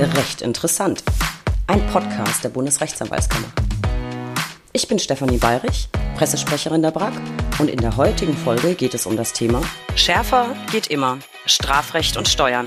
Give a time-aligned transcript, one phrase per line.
[0.00, 1.04] Recht interessant.
[1.66, 3.48] Ein Podcast der Bundesrechtsanwaltskammer.
[4.72, 7.12] Ich bin Stefanie Bayrich, Pressesprecherin der BRAG
[7.58, 9.60] und in der heutigen Folge geht es um das Thema
[9.96, 11.18] Schärfer geht immer.
[11.44, 12.66] Strafrecht und Steuern.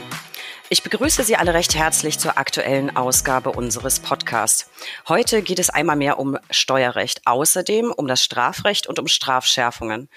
[0.69, 4.69] Ich begrüße Sie alle recht herzlich zur aktuellen Ausgabe unseres Podcasts.
[5.07, 10.07] Heute geht es einmal mehr um Steuerrecht, außerdem um das Strafrecht und um Strafschärfungen.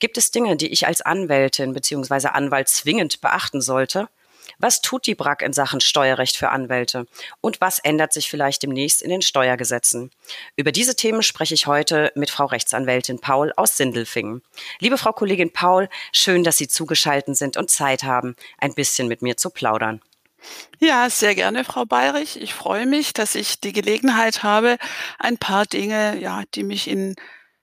[0.00, 2.28] Gibt es Dinge, die ich als Anwältin bzw.
[2.28, 4.08] Anwalt zwingend beachten sollte?
[4.58, 7.06] Was tut die BRAC in Sachen Steuerrecht für Anwälte?
[7.40, 10.10] Und was ändert sich vielleicht demnächst in den Steuergesetzen?
[10.56, 14.42] Über diese Themen spreche ich heute mit Frau Rechtsanwältin Paul aus Sindelfingen.
[14.80, 19.22] Liebe Frau Kollegin Paul, schön, dass Sie zugeschaltet sind und Zeit haben, ein bisschen mit
[19.22, 20.00] mir zu plaudern.
[20.78, 22.40] Ja, sehr gerne, Frau Bayrich.
[22.40, 24.76] Ich freue mich, dass ich die Gelegenheit habe,
[25.18, 27.16] ein paar Dinge, ja, die mich in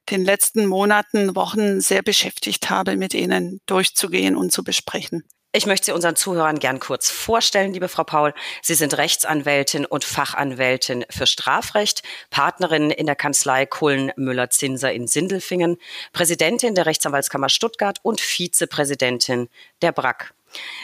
[0.09, 5.23] den letzten Monaten, Wochen sehr beschäftigt habe, mit Ihnen durchzugehen und zu besprechen.
[5.55, 8.33] Ich möchte Sie unseren Zuhörern gern kurz vorstellen, liebe Frau Paul.
[8.63, 12.01] Sie sind Rechtsanwältin und Fachanwältin für Strafrecht,
[12.31, 15.77] Partnerin in der Kanzlei Kohlen-Müller-Zinser in Sindelfingen,
[16.11, 19.47] Präsidentin der Rechtsanwaltskammer Stuttgart und Vizepräsidentin
[19.83, 20.33] der BRAC.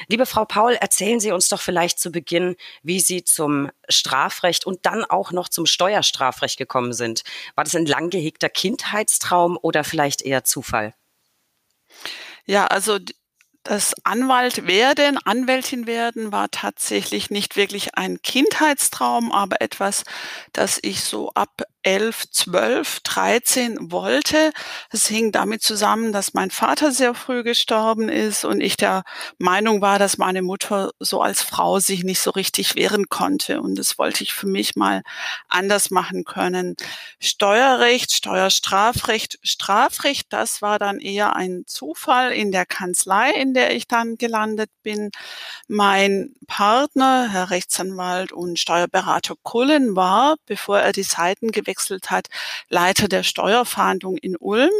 [0.07, 4.85] Liebe Frau Paul, erzählen Sie uns doch vielleicht zu Beginn, wie Sie zum Strafrecht und
[4.85, 7.23] dann auch noch zum Steuerstrafrecht gekommen sind.
[7.55, 10.93] War das ein lang gehegter Kindheitstraum oder vielleicht eher Zufall?
[12.45, 12.99] Ja, also
[13.63, 20.05] das Anwalt werden, Anwältin werden, war tatsächlich nicht wirklich ein Kindheitstraum, aber etwas,
[20.53, 24.51] das ich so ab 11, 12, 13 wollte.
[24.91, 29.03] Es hing damit zusammen, dass mein Vater sehr früh gestorben ist und ich der
[29.37, 33.61] Meinung war, dass meine Mutter so als Frau sich nicht so richtig wehren konnte.
[33.61, 35.03] Und das wollte ich für mich mal
[35.47, 36.75] anders machen können.
[37.19, 43.87] Steuerrecht, Steuerstrafrecht, Strafrecht, das war dann eher ein Zufall in der Kanzlei, in der ich
[43.87, 45.11] dann gelandet bin.
[45.67, 52.27] Mein Partner, Herr Rechtsanwalt und Steuerberater Kullen, war, bevor er die Seiten gewechselt gewechselt hat,
[52.69, 54.71] Leiter der Steuerfahndung in Ulm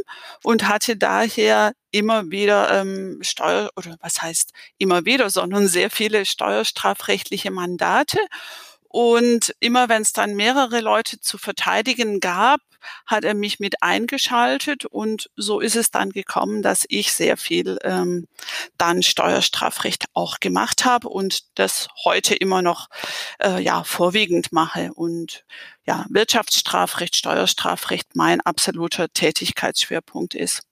[0.44, 6.26] und hatte daher immer wieder ähm, Steuer oder was heißt immer wieder, sondern sehr viele
[6.26, 8.20] steuerstrafrechtliche Mandate.
[8.90, 12.60] Und immer wenn es dann mehrere Leute zu verteidigen gab,
[13.06, 17.78] hat er mich mit eingeschaltet und so ist es dann gekommen, dass ich sehr viel
[17.84, 18.28] ähm,
[18.78, 22.88] dann Steuerstrafrecht auch gemacht habe und das heute immer noch
[23.44, 25.46] äh, ja vorwiegend mache und
[25.86, 30.69] ja Wirtschaftsstrafrecht, Steuerstrafrecht mein absoluter Tätigkeitsschwerpunkt ist.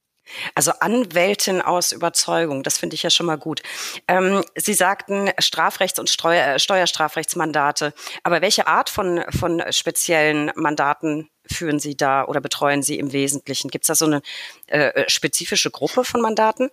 [0.55, 3.61] Also Anwältin aus Überzeugung, das finde ich ja schon mal gut.
[4.07, 7.93] Ähm, Sie sagten Strafrechts- und Steuer, äh, Steuerstrafrechtsmandate.
[8.23, 13.69] Aber welche Art von, von speziellen Mandaten führen Sie da oder betreuen Sie im Wesentlichen?
[13.69, 14.21] Gibt es da so eine
[14.67, 16.69] äh, spezifische Gruppe von Mandaten?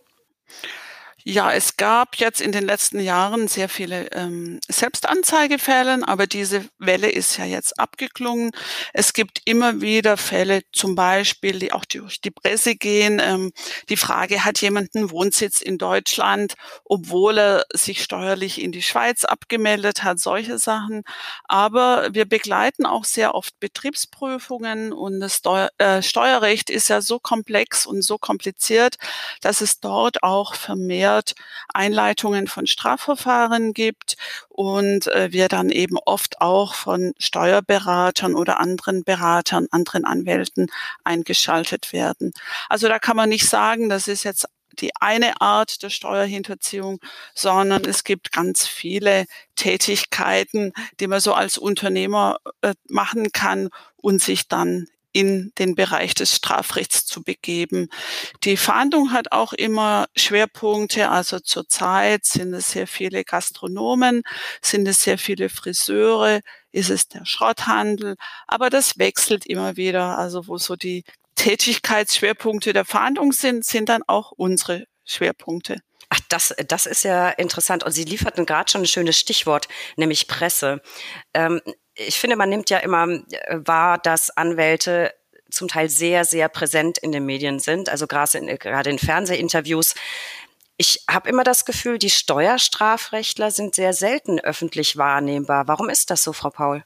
[1.27, 7.11] Ja, es gab jetzt in den letzten Jahren sehr viele ähm, Selbstanzeigefälle, aber diese Welle
[7.11, 8.51] ist ja jetzt abgeklungen.
[8.93, 13.23] Es gibt immer wieder Fälle, zum Beispiel, die auch durch die Presse gehen.
[13.25, 13.53] Ähm,
[13.89, 16.55] die Frage, hat jemand einen Wohnsitz in Deutschland,
[16.85, 21.05] obwohl er sich steuerlich in die Schweiz abgemeldet hat, solche Sachen.
[21.45, 27.19] Aber wir begleiten auch sehr oft Betriebsprüfungen und das Steu äh, Steuerrecht ist ja so
[27.19, 28.97] komplex und so kompliziert,
[29.41, 31.35] dass es dort auch vermehrt vermehrt
[31.73, 34.17] Einleitungen von Strafverfahren gibt
[34.49, 40.69] und äh, wir dann eben oft auch von Steuerberatern oder anderen Beratern, anderen Anwälten
[41.05, 42.33] eingeschaltet werden.
[42.69, 44.47] Also da kann man nicht sagen, das ist jetzt
[44.81, 46.99] die eine Art der Steuerhinterziehung,
[47.35, 54.21] sondern es gibt ganz viele Tätigkeiten, die man so als Unternehmer äh, machen kann und
[54.21, 57.89] sich dann in den Bereich des Strafrechts zu begeben.
[58.43, 61.09] Die Fahndung hat auch immer Schwerpunkte.
[61.09, 64.23] Also zurzeit sind es sehr viele Gastronomen,
[64.61, 66.41] sind es sehr viele Friseure,
[66.73, 68.17] ist es der Schrotthandel.
[68.49, 70.19] Aber das wechselt immer wieder.
[70.19, 71.05] Also wo so die
[71.37, 75.79] Tätigkeitsschwerpunkte der Fahndung sind, sind dann auch unsere Schwerpunkte.
[76.09, 77.85] Ach, das, das ist ja interessant.
[77.85, 80.83] Und Sie lieferten gerade schon ein schönes Stichwort, nämlich Presse.
[81.35, 81.61] Ähm,
[81.95, 83.21] ich finde, man nimmt ja immer äh,
[83.65, 85.15] wahr, dass Anwälte
[85.51, 89.95] zum Teil sehr, sehr präsent in den Medien sind, also gerade in, gerade in Fernsehinterviews.
[90.77, 95.69] Ich habe immer das Gefühl, die Steuerstrafrechtler sind sehr selten öffentlich wahrnehmbar.
[95.69, 96.83] Warum ist das so, Frau Paul?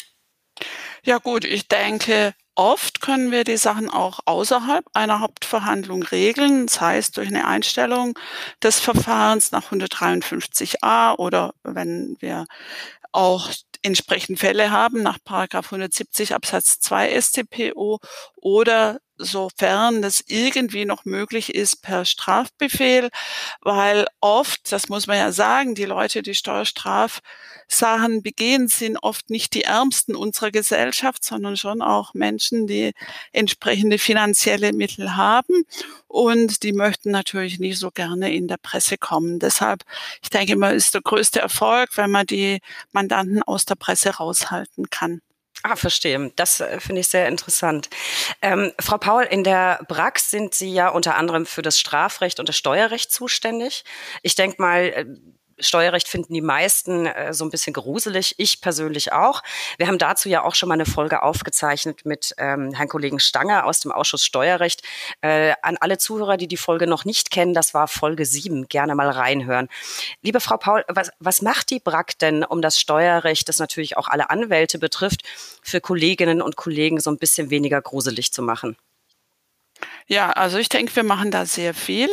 [1.02, 6.81] Ja gut, ich denke, oft können wir die Sachen auch außerhalb einer Hauptverhandlung regeln, das
[6.81, 8.19] heißt durch eine Einstellung
[8.62, 12.46] des Verfahrens nach 153a oder wenn wir
[13.12, 13.50] auch
[13.82, 18.00] entsprechend Fälle haben nach Paragraph 170 Absatz 2 StPO
[18.36, 23.11] oder sofern das irgendwie noch möglich ist, per Strafbefehl,
[23.61, 29.55] weil oft, das muss man ja sagen, die Leute, die Steuerstrafsachen begehen, sind oft nicht
[29.55, 32.93] die Ärmsten unserer Gesellschaft, sondern schon auch Menschen, die
[33.32, 35.65] entsprechende finanzielle Mittel haben
[36.06, 39.38] und die möchten natürlich nicht so gerne in der Presse kommen.
[39.38, 39.85] Deshalb,
[40.23, 42.61] ich denke immer, ist der größte Erfolg, wenn man die
[42.93, 45.20] Mandanten aus der Presse raushalten kann.
[45.64, 46.32] Ah, verstehe.
[46.37, 47.88] Das äh, finde ich sehr interessant.
[48.43, 52.49] Ähm, Frau Paul, in der Brax sind Sie ja unter anderem für das Strafrecht und
[52.49, 53.84] das Steuerrecht zuständig.
[54.22, 55.06] Ich denke mal, äh,
[55.60, 59.43] Steuerrecht finden die meisten äh, so ein bisschen gruselig, ich persönlich auch.
[59.76, 63.66] Wir haben dazu ja auch schon mal eine Folge aufgezeichnet mit ähm, Herrn Kollegen Stanger
[63.66, 64.82] aus dem Ausschuss Steuerrecht.
[65.20, 68.94] Äh, an alle Zuhörer, die die Folge noch nicht kennen, das war Folge 7, gerne
[68.94, 69.69] mal reinhören.
[70.22, 74.08] Liebe Frau Paul, was, was macht die BRAC denn, um das Steuerrecht, das natürlich auch
[74.08, 75.22] alle Anwälte betrifft,
[75.62, 78.76] für Kolleginnen und Kollegen so ein bisschen weniger gruselig zu machen?
[80.10, 82.08] Ja, also ich denke, wir machen da sehr viel.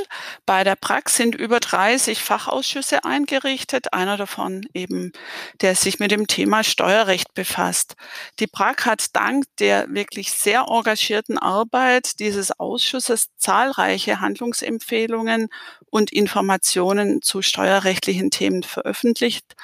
[0.45, 5.13] Bei der Prax sind über 30 Fachausschüsse eingerichtet, einer davon eben,
[5.61, 7.95] der sich mit dem Thema Steuerrecht befasst.
[8.39, 15.47] Die Prax hat dank der wirklich sehr engagierten Arbeit dieses Ausschusses zahlreiche Handlungsempfehlungen
[15.89, 19.55] und Informationen zu steuerrechtlichen Themen veröffentlicht,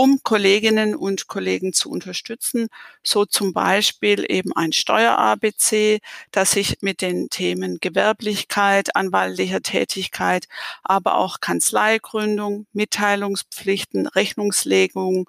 [0.00, 2.68] um Kolleginnen und Kollegen zu unterstützen,
[3.02, 5.98] so zum Beispiel eben ein Steuer-ABC,
[6.30, 10.48] das sich mit den Themen Gewerblichkeit, anwaltlicher Tätigkeit,
[10.82, 15.28] aber auch Kanzleigründung, Mitteilungspflichten, Rechnungslegung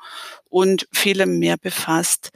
[0.50, 2.32] und vielem mehr befasst.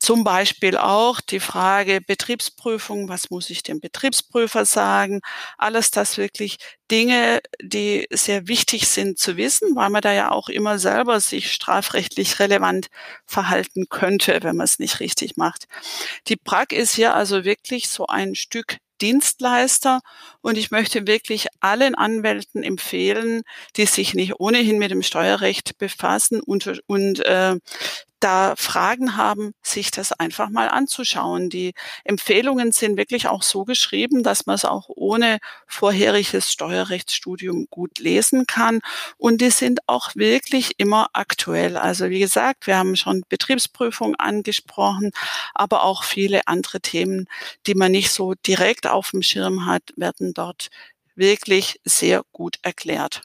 [0.00, 5.20] Zum Beispiel auch die Frage Betriebsprüfung, was muss ich dem Betriebsprüfer sagen?
[5.58, 6.56] Alles das wirklich
[6.90, 11.52] Dinge, die sehr wichtig sind zu wissen, weil man da ja auch immer selber sich
[11.52, 12.88] strafrechtlich relevant
[13.26, 15.66] verhalten könnte, wenn man es nicht richtig macht.
[16.28, 20.00] Die PRAG ist hier also wirklich so ein Stück Dienstleister
[20.40, 23.42] und ich möchte wirklich allen Anwälten empfehlen,
[23.76, 27.56] die sich nicht ohnehin mit dem Steuerrecht befassen und, und äh,
[28.20, 31.50] da Fragen haben, sich das einfach mal anzuschauen.
[31.50, 31.72] Die
[32.04, 38.46] Empfehlungen sind wirklich auch so geschrieben, dass man es auch ohne vorheriges Steuerrechtsstudium gut lesen
[38.46, 38.80] kann.
[39.18, 41.76] Und die sind auch wirklich immer aktuell.
[41.76, 45.10] Also wie gesagt, wir haben schon Betriebsprüfung angesprochen,
[45.54, 47.26] aber auch viele andere Themen,
[47.66, 50.68] die man nicht so direkt auf dem Schirm hat, werden dort
[51.14, 53.22] wirklich sehr gut erklärt.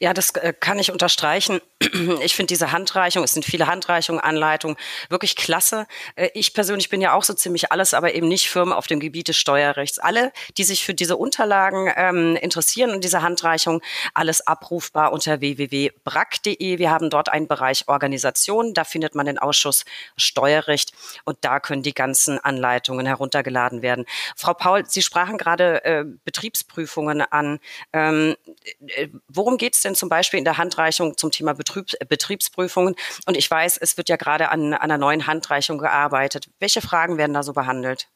[0.00, 1.60] Ja, das äh, kann ich unterstreichen.
[2.22, 4.76] Ich finde diese Handreichung, es sind viele Handreichungen, Anleitungen,
[5.08, 5.86] wirklich klasse.
[6.14, 9.00] Äh, ich persönlich bin ja auch so ziemlich alles, aber eben nicht Firmen auf dem
[9.00, 9.98] Gebiet des Steuerrechts.
[9.98, 13.82] Alle, die sich für diese Unterlagen ähm, interessieren und diese Handreichung,
[14.14, 16.78] alles abrufbar unter www.brack.de.
[16.78, 19.84] Wir haben dort einen Bereich Organisation, da findet man den Ausschuss
[20.16, 20.92] Steuerrecht
[21.24, 24.04] und da können die ganzen Anleitungen heruntergeladen werden.
[24.36, 27.58] Frau Paul, Sie sprachen gerade äh, Betriebsprüfungen an.
[27.92, 28.36] Ähm,
[28.86, 32.96] äh, worum geht es denn zum Beispiel in der Handreichung zum Thema Betriebs Betriebsprüfungen?
[33.26, 36.50] Und ich weiß, es wird ja gerade an, an einer neuen Handreichung gearbeitet.
[36.58, 38.08] Welche Fragen werden da so behandelt?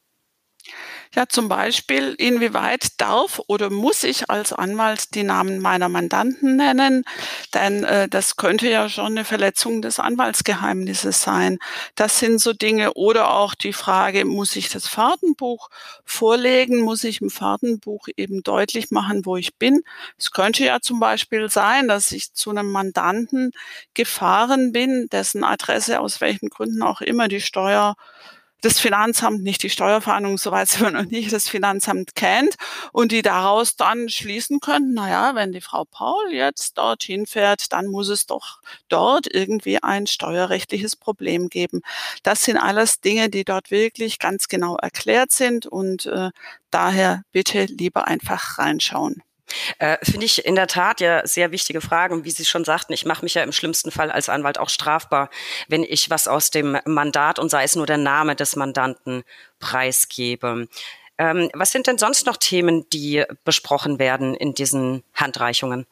[1.14, 7.04] Ja, zum Beispiel, inwieweit darf oder muss ich als Anwalt die Namen meiner Mandanten nennen?
[7.54, 11.58] Denn äh, das könnte ja schon eine Verletzung des Anwaltsgeheimnisses sein.
[11.94, 12.94] Das sind so Dinge.
[12.94, 15.68] Oder auch die Frage, muss ich das Fahrtenbuch
[16.04, 16.80] vorlegen?
[16.82, 19.82] Muss ich im Fahrtenbuch eben deutlich machen, wo ich bin?
[20.18, 23.52] Es könnte ja zum Beispiel sein, dass ich zu einem Mandanten
[23.94, 27.96] gefahren bin, dessen Adresse aus welchen Gründen auch immer die Steuer
[28.66, 32.56] das Finanzamt nicht die Steuerfahndung, soweit sie noch nicht das Finanzamt kennt
[32.92, 37.86] und die daraus dann schließen könnten, naja, wenn die Frau Paul jetzt dorthin fährt, dann
[37.86, 41.82] muss es doch dort irgendwie ein steuerrechtliches Problem geben.
[42.24, 46.30] Das sind alles Dinge, die dort wirklich ganz genau erklärt sind und äh,
[46.70, 49.22] daher bitte lieber einfach reinschauen.
[49.78, 52.24] Äh, Finde ich in der Tat ja sehr wichtige Fragen.
[52.24, 55.30] Wie Sie schon sagten, ich mache mich ja im schlimmsten Fall als Anwalt auch strafbar,
[55.68, 59.22] wenn ich was aus dem Mandat und sei es nur der Name des Mandanten
[59.58, 60.68] preisgebe.
[61.18, 65.86] Ähm, was sind denn sonst noch Themen, die besprochen werden in diesen Handreichungen?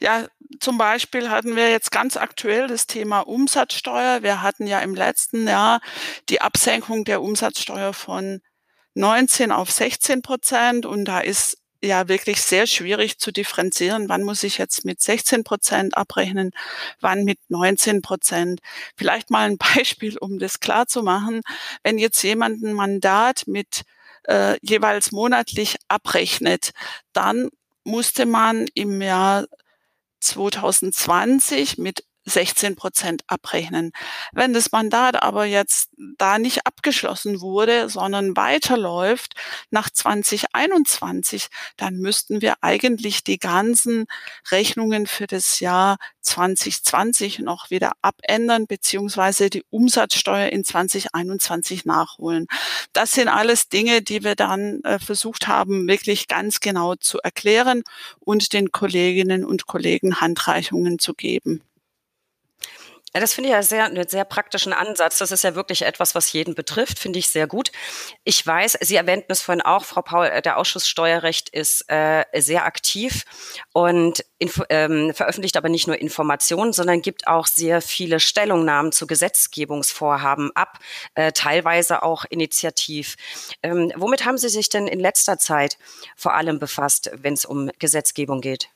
[0.00, 0.26] Ja,
[0.60, 4.22] zum Beispiel hatten wir jetzt ganz aktuell das Thema Umsatzsteuer.
[4.22, 5.80] Wir hatten ja im letzten Jahr
[6.28, 8.40] die Absenkung der Umsatzsteuer von
[8.94, 14.08] 19 auf 16 Prozent und da ist ja wirklich sehr schwierig zu differenzieren.
[14.08, 16.50] Wann muss ich jetzt mit 16 Prozent abrechnen?
[17.00, 18.60] Wann mit 19 Prozent?
[18.96, 21.40] Vielleicht mal ein Beispiel, um das klar zu machen.
[21.82, 23.82] Wenn jetzt jemand ein Mandat mit
[24.24, 26.70] äh, jeweils monatlich abrechnet,
[27.12, 27.50] dann
[27.84, 29.46] musste man im Jahr
[30.20, 33.92] 2020 mit 16 Prozent abrechnen.
[34.32, 39.34] Wenn das Mandat aber jetzt da nicht abgeschlossen wurde, sondern weiterläuft
[39.70, 44.06] nach 2021, dann müssten wir eigentlich die ganzen
[44.50, 52.46] Rechnungen für das Jahr 2020 noch wieder abändern, beziehungsweise die Umsatzsteuer in 2021 nachholen.
[52.92, 57.82] Das sind alles Dinge, die wir dann äh, versucht haben, wirklich ganz genau zu erklären
[58.20, 61.60] und den Kolleginnen und Kollegen Handreichungen zu geben.
[63.14, 65.18] Ja, das finde ich ja sehr, einen sehr praktischen Ansatz.
[65.18, 67.70] Das ist ja wirklich etwas, was jeden betrifft, finde ich sehr gut.
[68.24, 72.24] Ich weiß, Sie erwähnten es vorhin auch, Frau Paul, äh, der Ausschuss Steuerrecht ist äh,
[72.34, 73.24] sehr aktiv
[73.72, 74.24] und
[74.68, 80.80] ähm, veröffentlicht aber nicht nur Informationen, sondern gibt auch sehr viele Stellungnahmen zu Gesetzgebungsvorhaben ab,
[81.14, 83.14] äh, teilweise auch initiativ.
[83.62, 85.78] Ähm, womit haben Sie sich denn in letzter Zeit
[86.16, 88.70] vor allem befasst, wenn es um Gesetzgebung geht?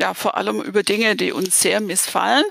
[0.00, 2.46] Ja, vor allem über Dinge, die uns sehr missfallen.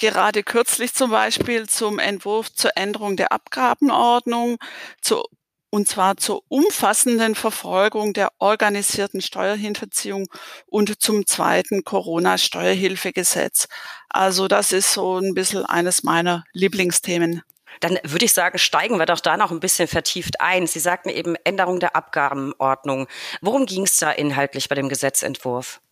[0.00, 4.56] Gerade kürzlich zum Beispiel zum Entwurf zur Änderung der Abgabenordnung,
[5.02, 5.22] zu,
[5.68, 10.28] und zwar zur umfassenden Verfolgung der organisierten Steuerhinterziehung
[10.64, 13.68] und zum zweiten Corona-Steuerhilfegesetz.
[14.08, 17.42] Also das ist so ein bisschen eines meiner Lieblingsthemen.
[17.80, 20.66] Dann würde ich sagen, steigen wir doch da noch ein bisschen vertieft ein.
[20.66, 23.08] Sie sagten eben Änderung der Abgabenordnung.
[23.42, 25.82] Worum ging es da inhaltlich bei dem Gesetzentwurf?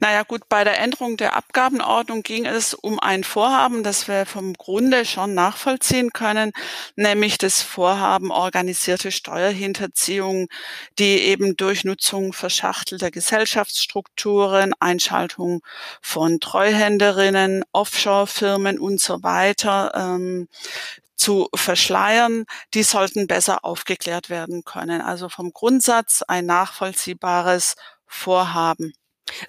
[0.00, 4.54] Naja gut, bei der Änderung der Abgabenordnung ging es um ein Vorhaben, das wir vom
[4.54, 6.52] Grunde schon nachvollziehen können,
[6.96, 10.48] nämlich das Vorhaben organisierte Steuerhinterziehung,
[10.98, 15.62] die eben durch Nutzung verschachtelter Gesellschaftsstrukturen, Einschaltung
[16.00, 20.48] von Treuhänderinnen, Offshore-Firmen und so weiter ähm,
[21.16, 22.44] zu verschleiern,
[22.74, 25.00] die sollten besser aufgeklärt werden können.
[25.00, 28.92] Also vom Grundsatz ein nachvollziehbares Vorhaben.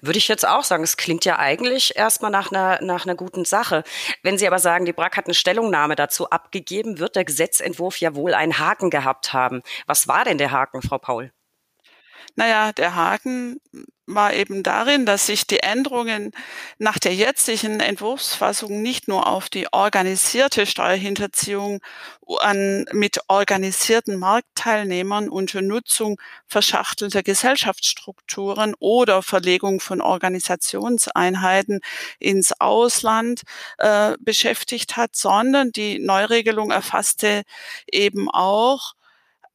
[0.02, 0.82] Würde ich jetzt auch sagen.
[0.82, 3.84] Es klingt ja eigentlich erstmal nach einer, nach einer guten Sache.
[4.22, 8.14] Wenn Sie aber sagen, die BRAC hat eine Stellungnahme dazu abgegeben, wird der Gesetzentwurf ja
[8.14, 9.62] wohl einen Haken gehabt haben.
[9.86, 11.32] Was war denn der Haken, Frau Paul?
[12.34, 13.60] Naja, der Haken
[14.08, 16.32] war eben darin, dass sich die Änderungen
[16.78, 21.80] nach der jetzigen Entwurfsfassung nicht nur auf die organisierte Steuerhinterziehung
[22.40, 31.80] an, mit organisierten Marktteilnehmern unter Nutzung verschachtelter Gesellschaftsstrukturen oder Verlegung von Organisationseinheiten
[32.18, 33.42] ins Ausland
[33.76, 37.42] äh, beschäftigt hat, sondern die Neuregelung erfasste
[37.92, 38.94] eben auch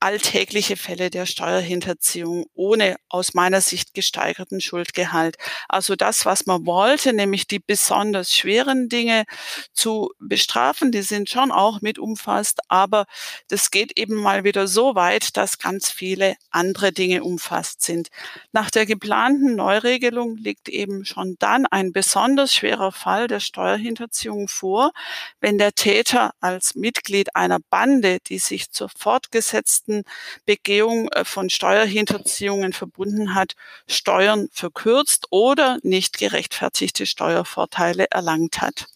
[0.04, 5.38] alltägliche Fälle der Steuerhinterziehung ohne aus meiner Sicht gesteigerten Schuldgehalt.
[5.70, 9.24] Also das, was man wollte, nämlich die besonders schweren Dinge
[9.72, 13.06] zu bestrafen, die sind schon auch mit umfasst, aber
[13.48, 18.10] das geht eben mal wieder so weit, dass ganz viele andere Dinge umfasst sind.
[18.52, 24.92] Nach der geplanten Neuregelung liegt eben schon dann ein besonders schwerer Fall der Steuerhinterziehung vor,
[25.40, 30.04] wenn der Täter als Mitglied einer Bande, die sich zur fortgesetzten ersten
[30.46, 33.54] Begehung äh, von Steuerhinterziehungen verbunden hat,
[33.88, 38.88] Steuern verkürzt oder nicht gerechtfertigte Steuervorteile erlangt hat.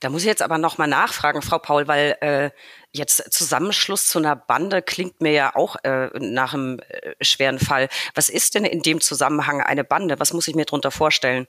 [0.00, 2.50] Da muss ich jetzt aber nochmal nachfragen, Frau Paul, weil äh,
[2.92, 7.88] jetzt Zusammenschluss zu einer Bande klingt mir ja auch äh, nach einem äh, schweren Fall.
[8.14, 10.20] Was ist denn in dem Zusammenhang eine Bande?
[10.20, 11.46] Was muss ich mir darunter vorstellen?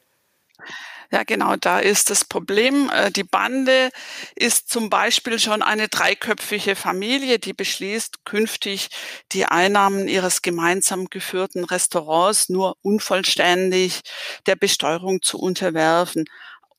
[1.14, 2.90] Ja, genau, da ist das Problem.
[2.92, 3.92] Äh, die Bande
[4.36, 8.90] ist zum Beispiel schon eine dreiköpfige Familie, die beschließt, künftig
[9.32, 14.02] die Einnahmen ihres gemeinsam geführten Restaurants nur unvollständig
[14.48, 16.26] der Besteuerung zu unterwerfen.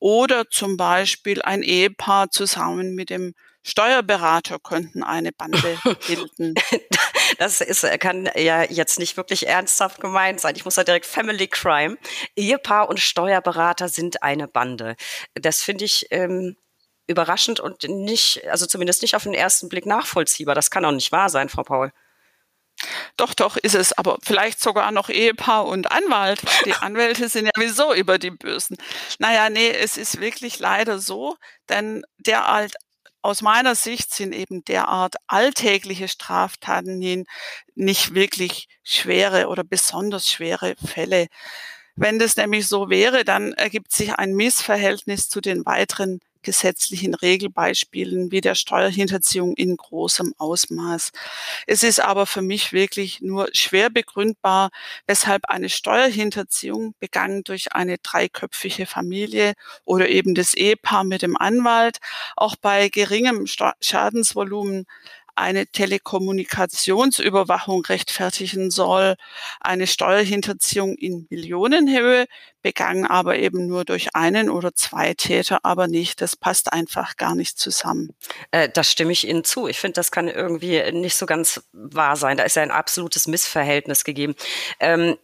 [0.00, 3.35] Oder zum Beispiel ein Ehepaar zusammen mit dem
[3.66, 6.54] Steuerberater könnten eine Bande bilden.
[7.38, 10.54] Das ist, kann ja jetzt nicht wirklich ernsthaft gemeint sein.
[10.54, 11.97] Ich muss da direkt Family Crime.
[12.37, 14.97] Ehepaar und Steuerberater sind eine Bande.
[15.35, 16.56] Das finde ich ähm,
[17.06, 20.54] überraschend und nicht, also zumindest nicht auf den ersten Blick nachvollziehbar.
[20.54, 21.92] Das kann auch nicht wahr sein, Frau Paul.
[23.16, 26.40] Doch, doch, ist es, aber vielleicht sogar noch Ehepaar und Anwalt.
[26.64, 28.76] Die Anwälte sind ja wieso über die Bösen.
[29.18, 31.37] Naja, nee, es ist wirklich leider so,
[31.68, 32.75] denn derart
[33.25, 36.99] aus meiner Sicht sind eben derart alltägliche Straftaten
[37.75, 41.28] nicht wirklich schwere oder besonders schwere Fälle.
[41.97, 48.30] Wenn das nämlich so wäre, dann ergibt sich ein Missverhältnis zu den weiteren gesetzlichen Regelbeispielen
[48.30, 51.10] wie der Steuerhinterziehung in großem Ausmaß.
[51.66, 54.70] Es ist aber für mich wirklich nur schwer begründbar,
[55.06, 61.98] weshalb eine Steuerhinterziehung begangen durch eine dreiköpfige Familie oder eben das Ehepaar mit dem Anwalt
[62.36, 63.46] auch bei geringem
[63.80, 64.86] Schadensvolumen
[65.37, 69.17] eine Telekommunikationsüberwachung rechtfertigen soll.
[69.61, 72.26] Eine Steuerhinterziehung in Millionenhöhe
[72.62, 76.23] begangen aber eben nur durch einen oder zwei Täter, aber nicht.
[76.23, 78.11] Das passt einfach gar nicht zusammen.
[78.53, 79.69] Äh, das stimme ich Ihnen zu.
[79.69, 82.38] Ich finde, das kann irgendwie nicht so ganz wahr sein.
[82.38, 84.35] Da ist ja ein absolutes Missverhältnis gegeben.
[84.81, 85.19] Ähm,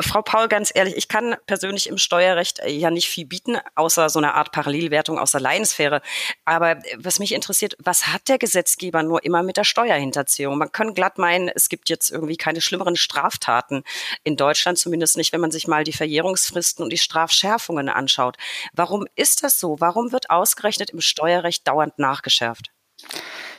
[0.00, 4.08] Frau Paul, ganz ehrlich, ich kann persönlich im Steuerrecht äh, ja nicht viel bieten, außer
[4.08, 6.00] so eine Art Parallelwertung aus der Laiensphäre.
[6.46, 10.56] Aber äh, was mich interessiert, was hat der Gesetzgeber nur immer mit der Steuerhinterziehung?
[10.56, 13.84] Man kann glatt meinen, es gibt jetzt irgendwie keine schlimmeren Straftaten
[14.22, 18.38] in Deutschland, zumindest nicht, wenn man sich mal die Verjährungsfristen und die Strafschärfungen anschaut.
[18.72, 19.76] Warum ist das so?
[19.80, 22.70] Warum wird ausgerechnet im Steuerrecht dauernd nachgeschärft?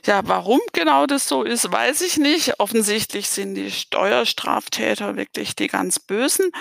[0.05, 2.59] Ja, warum genau das so ist, weiß ich nicht.
[2.59, 6.51] Offensichtlich sind die Steuerstraftäter wirklich die ganz Bösen.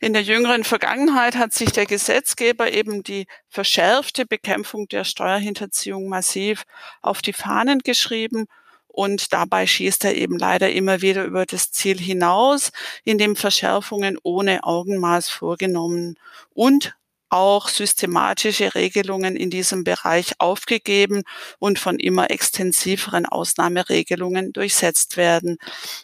[0.00, 6.64] In der jüngeren Vergangenheit hat sich der Gesetzgeber eben die verschärfte Bekämpfung der Steuerhinterziehung massiv
[7.02, 8.46] auf die Fahnen geschrieben.
[8.86, 12.72] Und dabei schießt er eben leider immer wieder über das Ziel hinaus,
[13.04, 16.16] indem Verschärfungen ohne Augenmaß vorgenommen
[16.54, 16.96] und
[17.34, 21.24] auch systematische Regelungen in diesem Bereich aufgegeben
[21.58, 25.58] und von immer extensiveren Ausnahmeregelungen durchsetzt werden.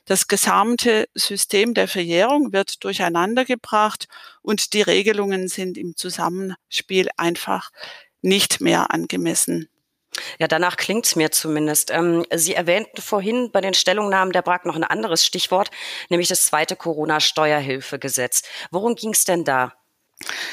[0.06, 4.08] Das gesamte System der Verjährung wird durcheinandergebracht
[4.42, 7.70] und die Regelungen sind im Zusammenspiel einfach
[8.22, 9.68] nicht mehr angemessen.
[10.40, 11.92] Ja, danach klingt's mir zumindest.
[11.92, 15.70] Ähm, Sie erwähnten vorhin bei den Stellungnahmen der BRAG noch ein anderes Stichwort,
[16.08, 18.42] nämlich das zweite Corona-Steuerhilfegesetz.
[18.72, 19.79] Worum ging's denn da?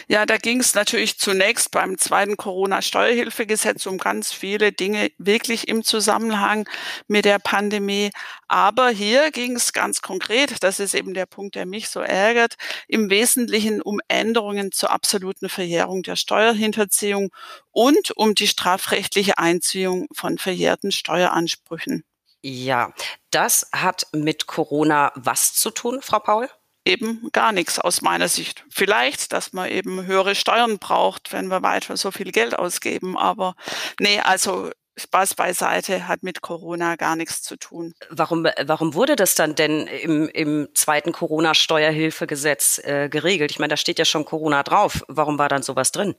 [0.07, 5.83] Ja, da ging es natürlich zunächst beim zweiten Corona-Steuerhilfegesetz um ganz viele Dinge wirklich im
[5.83, 6.67] Zusammenhang
[7.07, 8.11] mit der Pandemie.
[8.47, 12.55] Aber hier ging es ganz konkret, das ist eben der Punkt, der mich so ärgert,
[12.87, 17.29] im Wesentlichen um Änderungen zur absoluten Verjährung der Steuerhinterziehung
[17.71, 22.05] und um die strafrechtliche Einziehung von verjährten Steueransprüchen.
[22.41, 22.93] Ja,
[23.31, 26.49] das hat mit Corona was zu tun, Frau Paul?
[26.87, 28.63] Eben gar nichts aus meiner Sicht.
[28.69, 33.17] Vielleicht, dass man eben höhere Steuern braucht, wenn wir weiter so viel Geld ausgeben.
[33.17, 33.55] Aber
[33.99, 37.93] nee, also Spaß beiseite hat mit Corona gar nichts zu tun.
[38.09, 43.51] Warum, warum wurde das dann denn im, im zweiten Corona-Steuerhilfegesetz äh, geregelt?
[43.51, 45.03] Ich meine, da steht ja schon Corona drauf.
[45.07, 46.15] Warum war dann sowas drin?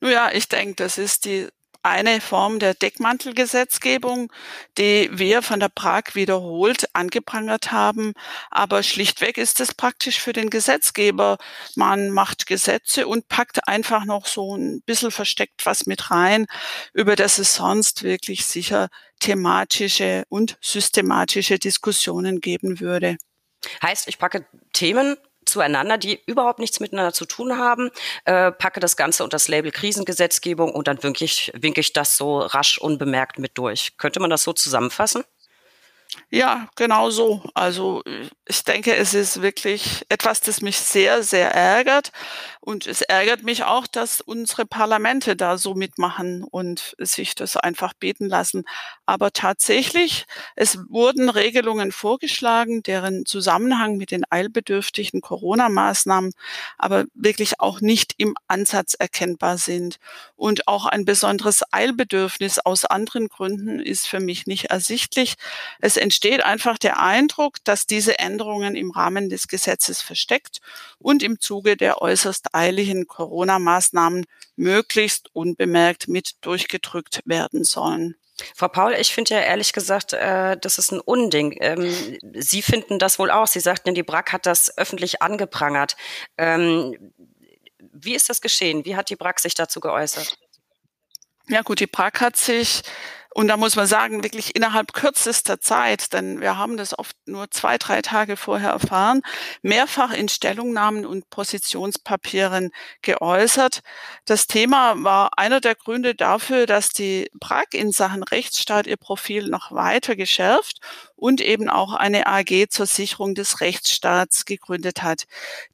[0.00, 1.48] Nun ja, ich denke, das ist die
[1.86, 4.32] eine Form der Deckmantelgesetzgebung,
[4.76, 8.12] die wir von der Prag wiederholt angeprangert haben.
[8.50, 11.38] Aber schlichtweg ist es praktisch für den Gesetzgeber.
[11.74, 16.46] Man macht Gesetze und packt einfach noch so ein bisschen versteckt was mit rein,
[16.92, 18.88] über das es sonst wirklich sicher
[19.20, 23.16] thematische und systematische Diskussionen geben würde.
[23.82, 27.90] Heißt, ich packe Themen zueinander, die überhaupt nichts miteinander zu tun haben,
[28.24, 32.16] äh, packe das Ganze unter das Label Krisengesetzgebung und dann winke ich, winke ich das
[32.16, 33.96] so rasch unbemerkt mit durch.
[33.96, 35.24] Könnte man das so zusammenfassen?
[36.32, 37.40] Ja, genau so.
[37.54, 38.02] Also
[38.48, 42.10] ich denke, es ist wirklich etwas, das mich sehr, sehr ärgert.
[42.60, 47.94] Und es ärgert mich auch, dass unsere Parlamente da so mitmachen und sich das einfach
[47.94, 48.64] beten lassen.
[49.06, 56.32] Aber tatsächlich, es wurden Regelungen vorgeschlagen, deren Zusammenhang mit den eilbedürftigen Corona-Maßnahmen
[56.76, 59.98] aber wirklich auch nicht im Ansatz erkennbar sind.
[60.34, 65.34] Und auch ein besonderes Eilbedürfnis aus anderen Gründen ist für mich nicht ersichtlich.
[65.80, 65.96] Es
[66.44, 70.60] einfach der Eindruck, dass diese Änderungen im Rahmen des Gesetzes versteckt
[70.98, 74.26] und im Zuge der äußerst eiligen Corona-Maßnahmen
[74.56, 78.16] möglichst unbemerkt mit durchgedrückt werden sollen.
[78.54, 81.56] Frau Paul, ich finde ja ehrlich gesagt, äh, das ist ein Unding.
[81.60, 83.46] Ähm, Sie finden das wohl auch.
[83.46, 85.96] Sie sagten, die BRAC hat das öffentlich angeprangert.
[86.36, 87.12] Ähm,
[87.78, 88.84] wie ist das geschehen?
[88.84, 90.38] Wie hat die BRAC sich dazu geäußert?
[91.48, 92.82] Ja gut, die BRAC hat sich
[93.36, 97.50] und da muss man sagen, wirklich innerhalb kürzester Zeit, denn wir haben das oft nur
[97.50, 99.20] zwei, drei Tage vorher erfahren,
[99.60, 102.70] mehrfach in Stellungnahmen und Positionspapieren
[103.02, 103.80] geäußert.
[104.24, 109.48] Das Thema war einer der Gründe dafür, dass die Prag in Sachen Rechtsstaat ihr Profil
[109.50, 110.78] noch weiter geschärft
[111.16, 115.24] und eben auch eine AG zur Sicherung des Rechtsstaats gegründet hat.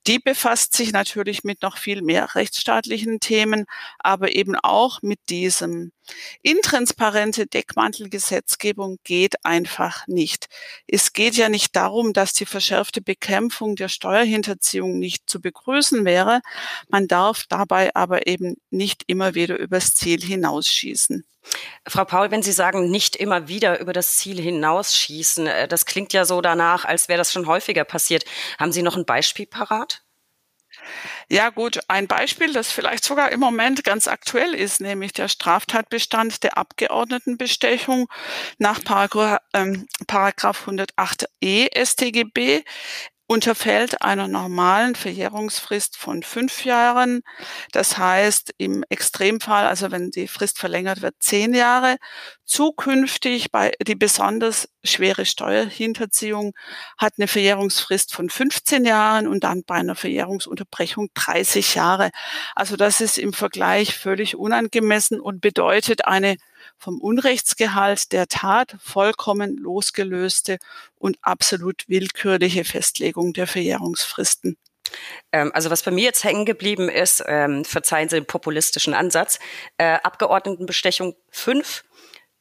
[0.07, 3.66] Die befasst sich natürlich mit noch viel mehr rechtsstaatlichen Themen,
[3.98, 5.92] aber eben auch mit diesem.
[6.42, 10.46] Intransparente Deckmantelgesetzgebung geht einfach nicht.
[10.87, 16.40] Es geht ja nicht darum, dass die verschärfte Bekämpfung der Steuerhinterziehung nicht zu begrüßen wäre.
[16.88, 21.24] Man darf dabei aber eben nicht immer wieder übers Ziel hinausschießen.
[21.87, 26.12] Frau Paul, wenn Sie sagen, nicht immer wieder über das Ziel hinausschießen, äh, das klingt
[26.12, 28.24] ja so danach, als wäre das schon häufiger passiert.
[28.59, 30.02] Haben Sie noch ein Beispiel parat?
[31.28, 36.42] Ja gut, ein Beispiel, das vielleicht sogar im Moment ganz aktuell ist, nämlich der Straftatbestand
[36.42, 38.09] der Abgeordnetenbestechung
[38.59, 42.64] nach Paragraph, ähm, Paragraph 108e StGB
[43.26, 47.22] unterfällt einer normalen Verjährungsfrist von fünf Jahren.
[47.72, 51.96] Das heißt, im Extremfall, also wenn die Frist verlängert wird, zehn Jahre.
[52.44, 56.52] Zukünftig bei die besonders schwere Steuerhinterziehung
[56.98, 62.11] hat eine Verjährungsfrist von 15 Jahren und dann bei einer Verjährungsunterbrechung 30 Jahre.
[62.54, 66.37] Also das ist im Vergleich völlig unangemessen und bedeutet eine
[66.83, 70.59] vom Unrechtsgehalt der Tat vollkommen losgelöste
[70.97, 74.57] und absolut willkürliche Festlegung der Verjährungsfristen.
[75.31, 79.38] Ähm, also was bei mir jetzt hängen geblieben ist, ähm, verzeihen Sie den populistischen Ansatz,
[79.79, 81.85] äh, Abgeordnetenbestechung 5,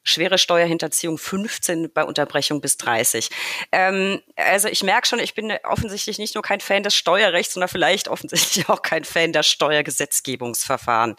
[0.03, 3.29] schwere Steuerhinterziehung 15 bei Unterbrechung bis 30.
[3.71, 7.69] Ähm, also ich merke schon, ich bin offensichtlich nicht nur kein Fan des Steuerrechts, sondern
[7.69, 11.15] vielleicht offensichtlich auch kein Fan der Steuergesetzgebungsverfahren.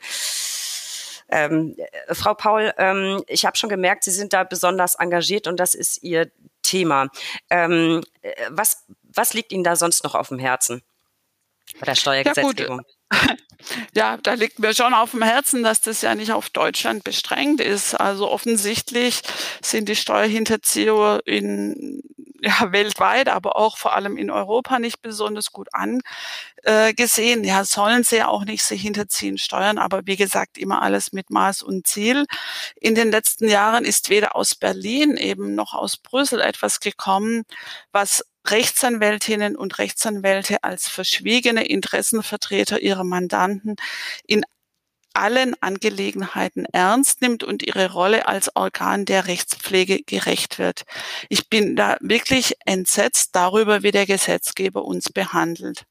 [1.33, 5.59] Ähm, äh, Frau Paul, ähm, ich habe schon gemerkt, Sie sind da besonders engagiert und
[5.59, 6.31] das ist Ihr
[6.62, 7.09] Thema.
[7.49, 10.83] Ähm, äh, was, was liegt Ihnen da sonst noch auf dem Herzen
[11.81, 12.83] bei der Steuergesetzgebung?
[13.12, 13.37] Ja,
[13.95, 17.62] ja, da liegt mir schon auf dem Herzen, dass das ja nicht auf Deutschland beschränkt
[17.62, 17.95] ist.
[17.95, 19.23] Also offensichtlich
[19.62, 22.03] sind die Steuerhinterzieher in
[22.42, 27.44] ja, weltweit, aber auch vor allem in Europa nicht besonders gut angesehen.
[27.44, 31.31] Ja, sollen sie ja auch nicht sich hinterziehen steuern, aber wie gesagt, immer alles mit
[31.31, 32.26] Maß und Ziel.
[32.76, 37.44] In den letzten Jahren ist weder aus Berlin eben noch aus Brüssel etwas gekommen,
[37.92, 43.76] was Rechtsanwältinnen und Rechtsanwälte als verschwiegene Interessenvertreter ihrer Mandanten
[44.26, 44.44] in
[45.14, 50.83] allen Angelegenheiten ernst nimmt und ihre Rolle als Organ der Rechtspflege gerecht wird.
[51.29, 55.85] Ich bin da wirklich entsetzt darüber, wie der Gesetzgeber uns behandelt.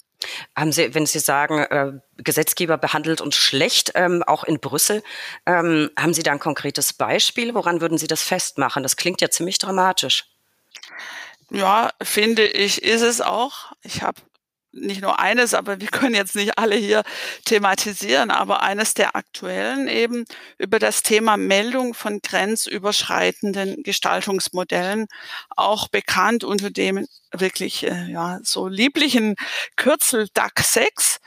[0.56, 5.04] Haben Sie, wenn Sie sagen, äh, Gesetzgeber behandelt uns schlecht, ähm, auch in Brüssel,
[5.46, 7.56] ähm, haben Sie da ein konkretes Beispiel?
[7.56, 8.84] Woran würden Sie das festmachen?
[8.84, 10.26] Das klingt ja ziemlich dramatisch.
[11.50, 13.72] Ja, finde ich, ist es auch.
[13.84, 14.22] Ich habe
[14.74, 17.04] nicht nur eines, aber wir können jetzt nicht alle hier
[17.46, 20.26] thematisieren, aber eines der aktuellen eben
[20.58, 25.08] über das Thema Meldung von grenzüberschreitenden Gestaltungsmodellen,
[25.50, 29.36] auch bekannt unter dem wirklich äh, ja so lieblichen
[29.76, 31.20] Kürzel DAC 6.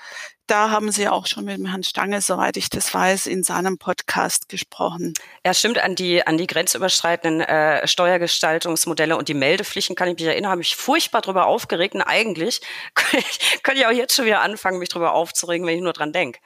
[0.47, 3.79] Da haben Sie auch schon mit dem Herrn Stange, soweit ich das weiß, in seinem
[3.79, 5.15] Podcast gesprochen.
[5.45, 5.79] Ja, stimmt.
[5.79, 10.61] An die, an die grenzüberschreitenden äh, Steuergestaltungsmodelle und die Meldepflichten kann ich mich erinnern, habe
[10.61, 11.95] ich furchtbar drüber aufgeregt.
[11.95, 12.61] Und eigentlich
[13.63, 16.41] könnte ich auch jetzt schon wieder anfangen, mich drüber aufzuregen, wenn ich nur dran denke.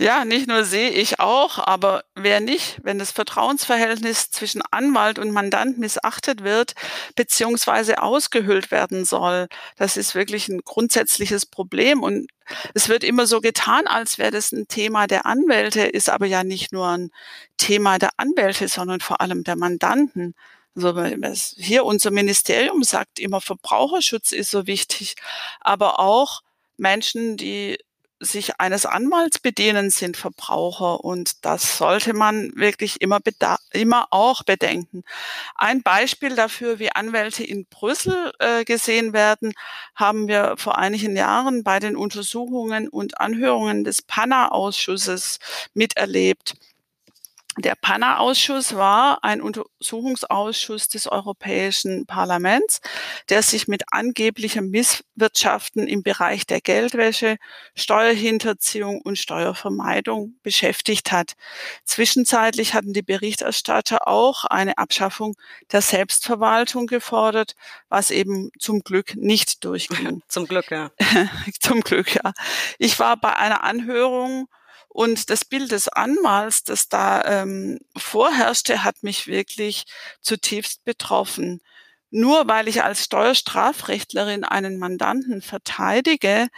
[0.00, 5.32] Ja, nicht nur sehe ich auch, aber wer nicht, wenn das Vertrauensverhältnis zwischen Anwalt und
[5.32, 6.74] Mandant missachtet wird,
[7.16, 12.04] beziehungsweise ausgehöhlt werden soll, das ist wirklich ein grundsätzliches Problem.
[12.04, 12.30] Und
[12.74, 16.44] es wird immer so getan, als wäre das ein Thema der Anwälte, ist aber ja
[16.44, 17.10] nicht nur ein
[17.56, 20.36] Thema der Anwälte, sondern vor allem der Mandanten.
[20.76, 20.94] Also
[21.56, 25.16] hier unser Ministerium sagt immer, Verbraucherschutz ist so wichtig,
[25.60, 26.42] aber auch
[26.76, 27.78] Menschen, die
[28.20, 33.20] sich eines Anwalts bedienen, sind Verbraucher und das sollte man wirklich immer,
[33.72, 35.04] immer auch bedenken.
[35.54, 39.52] Ein Beispiel dafür, wie Anwälte in Brüssel äh, gesehen werden,
[39.94, 45.38] haben wir vor einigen Jahren bei den Untersuchungen und Anhörungen des PANA-Ausschusses
[45.74, 46.54] miterlebt.
[47.58, 52.80] Der PANA-Ausschuss war ein Untersuchungsausschuss des Europäischen Parlaments,
[53.30, 57.36] der sich mit angeblichem Misswirtschaften im Bereich der Geldwäsche,
[57.74, 61.32] Steuerhinterziehung und Steuervermeidung beschäftigt hat.
[61.84, 65.34] Zwischenzeitlich hatten die Berichterstatter auch eine Abschaffung
[65.72, 67.56] der Selbstverwaltung gefordert,
[67.88, 70.22] was eben zum Glück nicht durchging.
[70.28, 70.90] Zum Glück, ja.
[71.60, 72.32] zum Glück, ja.
[72.78, 74.48] Ich war bei einer Anhörung
[74.98, 79.84] und das Bild des Anmals, das da ähm, vorherrschte, hat mich wirklich
[80.22, 81.60] zutiefst betroffen.
[82.10, 86.48] Nur weil ich als Steuerstrafrechtlerin einen Mandanten verteidige,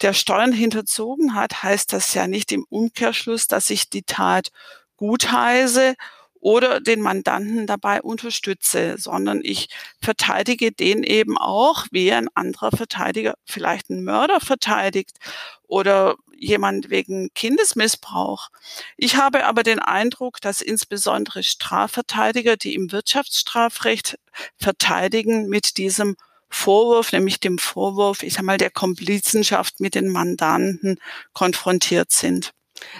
[0.00, 4.48] der Steuern hinterzogen hat, heißt das ja nicht im Umkehrschluss, dass ich die Tat
[4.96, 5.94] gutheiße
[6.44, 9.70] oder den Mandanten dabei unterstütze, sondern ich
[10.02, 15.16] verteidige den eben auch, wie ein anderer Verteidiger vielleicht einen Mörder verteidigt
[15.66, 18.50] oder jemand wegen Kindesmissbrauch.
[18.98, 24.18] Ich habe aber den Eindruck, dass insbesondere Strafverteidiger, die im Wirtschaftsstrafrecht
[24.58, 26.14] verteidigen, mit diesem
[26.50, 30.98] Vorwurf, nämlich dem Vorwurf, ich sag mal, der Komplizenschaft mit den Mandanten
[31.32, 32.52] konfrontiert sind.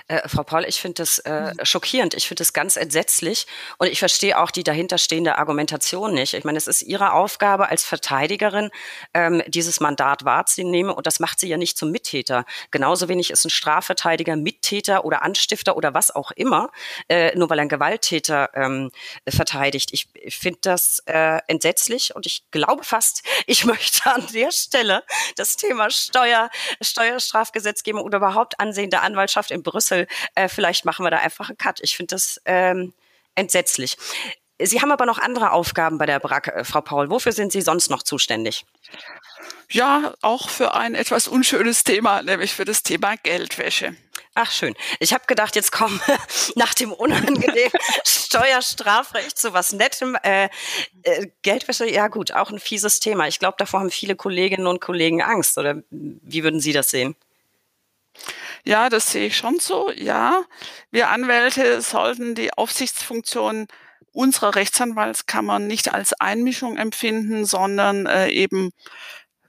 [0.08, 1.64] Äh, Frau Paul, ich finde das äh, mhm.
[1.64, 2.14] schockierend.
[2.14, 3.46] Ich finde das ganz entsetzlich.
[3.78, 6.34] Und ich verstehe auch die dahinterstehende Argumentation nicht.
[6.34, 8.70] Ich meine, es ist Ihre Aufgabe als Verteidigerin,
[9.14, 10.92] ähm, dieses Mandat wahrzunehmen.
[10.92, 12.44] Und das macht Sie ja nicht zum Mittäter.
[12.70, 16.70] Genauso wenig ist ein Strafverteidiger Mittäter oder Anstifter oder was auch immer,
[17.08, 18.90] äh, nur weil er einen Gewalttäter ähm,
[19.28, 19.90] verteidigt.
[19.92, 25.02] Ich finde das äh, entsetzlich und ich glaube fast, ich möchte an der Stelle
[25.36, 31.10] das Thema Steuer, Steuerstrafgesetzgebung oder überhaupt Ansehen der Anwaltschaft in Brüssel, äh, vielleicht machen wir
[31.10, 31.80] da einfach einen Cut.
[31.82, 32.94] Ich finde das ähm,
[33.34, 33.96] entsetzlich.
[34.62, 37.10] Sie haben aber noch andere Aufgaben bei der BRAC, äh, Frau Paul.
[37.10, 38.64] Wofür sind Sie sonst noch zuständig?
[39.70, 43.96] Ja, auch für ein etwas unschönes Thema, nämlich für das Thema Geldwäsche.
[44.34, 44.74] Ach schön.
[45.00, 46.00] Ich habe gedacht, jetzt kommen
[46.54, 47.72] nach dem unangenehmen
[48.04, 50.16] Steuerstrafrecht zu was Nettem.
[50.22, 50.48] Äh,
[51.02, 53.26] äh, Geldwäsche, ja gut, auch ein fieses Thema.
[53.28, 55.58] Ich glaube, davor haben viele Kolleginnen und Kollegen Angst.
[55.58, 57.16] Oder wie würden Sie das sehen?
[58.66, 59.90] Ja, das sehe ich schon so.
[59.92, 60.44] Ja,
[60.90, 63.66] wir Anwälte sollten die Aufsichtsfunktion
[64.12, 68.70] unserer Rechtsanwaltskammer nicht als Einmischung empfinden, sondern äh, eben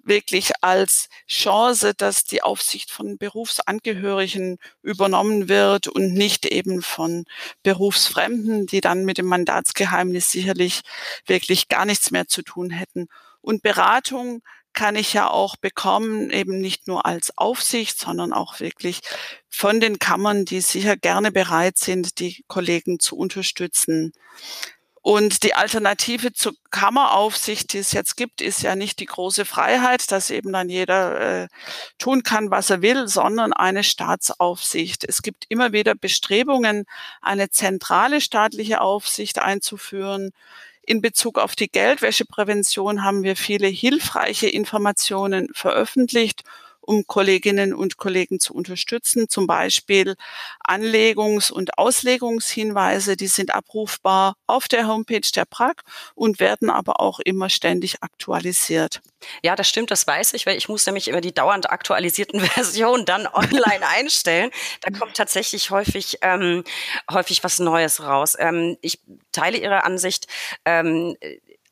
[0.03, 7.25] wirklich als Chance, dass die Aufsicht von Berufsangehörigen übernommen wird und nicht eben von
[7.63, 10.81] Berufsfremden, die dann mit dem Mandatsgeheimnis sicherlich
[11.25, 13.07] wirklich gar nichts mehr zu tun hätten.
[13.41, 14.41] Und Beratung
[14.75, 19.01] kann ich ja auch bekommen, eben nicht nur als Aufsicht, sondern auch wirklich
[19.49, 24.13] von den Kammern, die sicher gerne bereit sind, die Kollegen zu unterstützen.
[25.01, 30.11] Und die Alternative zur Kammeraufsicht, die es jetzt gibt, ist ja nicht die große Freiheit,
[30.11, 31.47] dass eben dann jeder äh,
[31.99, 35.03] tun kann, was er will, sondern eine Staatsaufsicht.
[35.03, 36.85] Es gibt immer wieder Bestrebungen,
[37.21, 40.31] eine zentrale staatliche Aufsicht einzuführen,
[40.85, 46.43] in Bezug auf die Geldwäscheprävention haben wir viele hilfreiche Informationen veröffentlicht
[46.85, 49.27] um Kolleginnen und Kollegen zu unterstützen.
[49.29, 50.15] Zum Beispiel
[50.65, 55.81] Anlegungs- und Auslegungshinweise, die sind abrufbar auf der Homepage der PRAG
[56.13, 59.01] und werden aber auch immer ständig aktualisiert.
[59.43, 63.05] Ja, das stimmt, das weiß ich, weil ich muss nämlich immer die dauernd aktualisierten Versionen
[63.05, 64.51] dann online einstellen.
[64.81, 66.63] Da kommt tatsächlich häufig, ähm,
[67.11, 68.35] häufig was Neues raus.
[68.37, 68.99] Ähm, ich
[69.31, 70.27] teile Ihre Ansicht.
[70.65, 71.17] Ähm,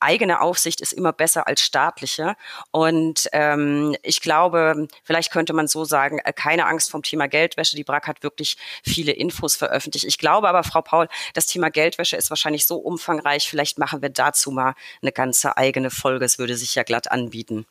[0.04, 2.36] eigene Aufsicht ist immer besser als staatliche.
[2.72, 7.76] Und ähm, ich glaube, vielleicht könnte man so sagen, äh, keine Angst vom Thema Geldwäsche.
[7.76, 10.06] Die BRAC hat wirklich viele Infos veröffentlicht.
[10.06, 13.50] Ich glaube aber, Frau Paul, das Thema Geldwäsche ist wahrscheinlich so umfangreich.
[13.50, 16.26] Vielleicht machen wir dazu mal eine ganze eigene Folge.
[16.26, 17.66] Es würde sich ja glatt anbieten.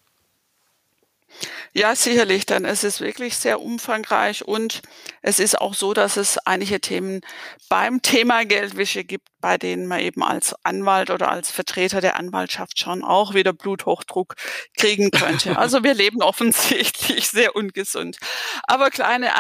[1.72, 4.82] Ja, sicherlich, denn es ist wirklich sehr umfangreich und
[5.22, 7.22] es ist auch so, dass es einige Themen
[7.68, 12.78] beim Thema Geldwäsche gibt, bei denen man eben als Anwalt oder als Vertreter der Anwaltschaft
[12.78, 14.34] schon auch wieder Bluthochdruck
[14.76, 15.56] kriegen könnte.
[15.62, 18.16] Also wir leben offensichtlich sehr ungesund.
[18.64, 19.30] Aber kleine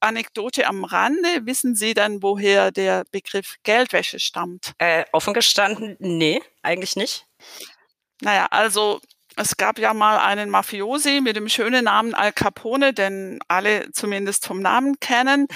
[0.00, 1.46] Anekdote am Rande.
[1.46, 4.72] Wissen Sie dann, woher der Begriff Geldwäsche stammt?
[4.78, 7.26] Äh, offen gestanden, nee, eigentlich nicht.
[8.22, 9.00] Naja, also
[9.40, 14.44] es gab ja mal einen Mafiosi mit dem schönen Namen Al Capone, den alle zumindest
[14.44, 15.48] vom Namen kennen.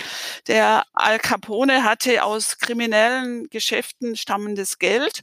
[0.47, 5.23] Der Al Capone hatte aus kriminellen Geschäften stammendes Geld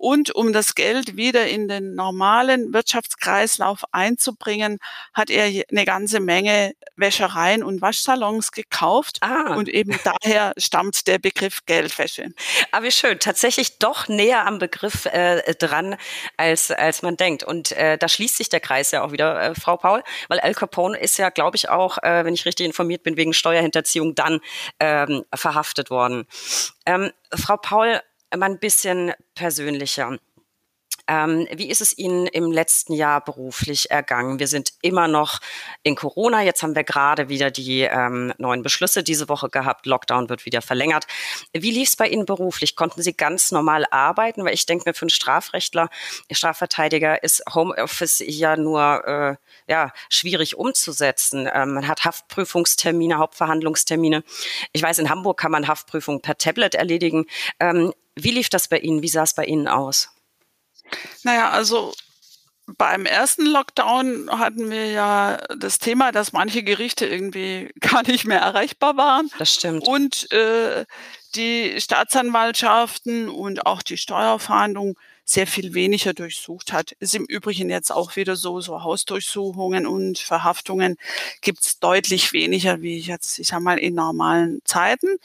[0.00, 4.78] und um das Geld wieder in den normalen Wirtschaftskreislauf einzubringen,
[5.12, 9.54] hat er eine ganze Menge Wäschereien und Waschsalons gekauft ah.
[9.56, 12.30] und eben daher stammt der Begriff Geldwäsche.
[12.72, 15.96] Aber wie schön, tatsächlich doch näher am Begriff äh, dran,
[16.38, 17.44] als, als man denkt.
[17.44, 20.54] Und äh, da schließt sich der Kreis ja auch wieder, äh, Frau Paul, weil Al
[20.54, 24.40] Capone ist ja, glaube ich, auch, äh, wenn ich richtig informiert bin, wegen Steuerhinterziehung dann
[24.78, 26.26] ähm, verhaftet worden.
[26.86, 28.00] Ähm, Frau Paul,
[28.36, 30.18] mal ein bisschen persönlicher.
[31.10, 34.38] Ähm, wie ist es Ihnen im letzten Jahr beruflich ergangen?
[34.38, 35.40] Wir sind immer noch
[35.82, 36.44] in Corona.
[36.44, 39.86] Jetzt haben wir gerade wieder die ähm, neuen Beschlüsse diese Woche gehabt.
[39.86, 41.08] Lockdown wird wieder verlängert.
[41.52, 42.76] Wie lief es bei Ihnen beruflich?
[42.76, 44.44] Konnten Sie ganz normal arbeiten?
[44.44, 45.88] Weil ich denke mir, für einen Strafrechtler,
[46.30, 51.48] Strafverteidiger ist Homeoffice ja nur äh, ja, schwierig umzusetzen.
[51.52, 54.22] Ähm, man hat Haftprüfungstermine, Hauptverhandlungstermine.
[54.72, 57.26] Ich weiß, in Hamburg kann man Haftprüfung per Tablet erledigen.
[58.16, 59.02] Wie lief das bei Ihnen?
[59.02, 60.08] Wie sah es bei Ihnen aus?
[61.22, 61.92] Naja, also
[62.78, 68.40] beim ersten Lockdown hatten wir ja das Thema, dass manche Gerichte irgendwie gar nicht mehr
[68.40, 69.30] erreichbar waren.
[69.38, 69.86] Das stimmt.
[69.86, 70.84] Und äh,
[71.34, 74.98] die Staatsanwaltschaften und auch die Steuerfahndung
[75.30, 76.92] sehr viel weniger durchsucht hat.
[76.98, 80.96] Ist im Übrigen jetzt auch wieder so, so Hausdurchsuchungen und Verhaftungen
[81.40, 85.18] gibt's deutlich weniger, wie jetzt, ich sag mal, in normalen Zeiten.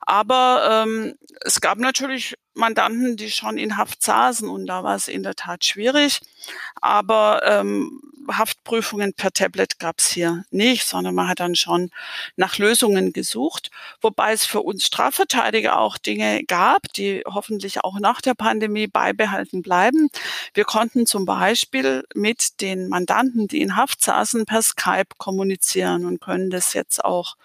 [0.00, 5.08] Aber ähm, es gab natürlich Mandanten, die schon in Haft saßen und da war es
[5.08, 6.20] in der Tat schwierig.
[6.80, 11.90] Aber ähm, Haftprüfungen per Tablet gab es hier nicht, sondern man hat dann schon
[12.36, 18.20] nach Lösungen gesucht, wobei es für uns Strafverteidiger auch Dinge gab, die hoffentlich auch nach
[18.20, 20.08] der Pandemie beibehalten bleiben.
[20.54, 26.20] Wir konnten zum Beispiel mit den Mandanten, die in Haft saßen, per Skype kommunizieren und
[26.20, 27.36] können das jetzt auch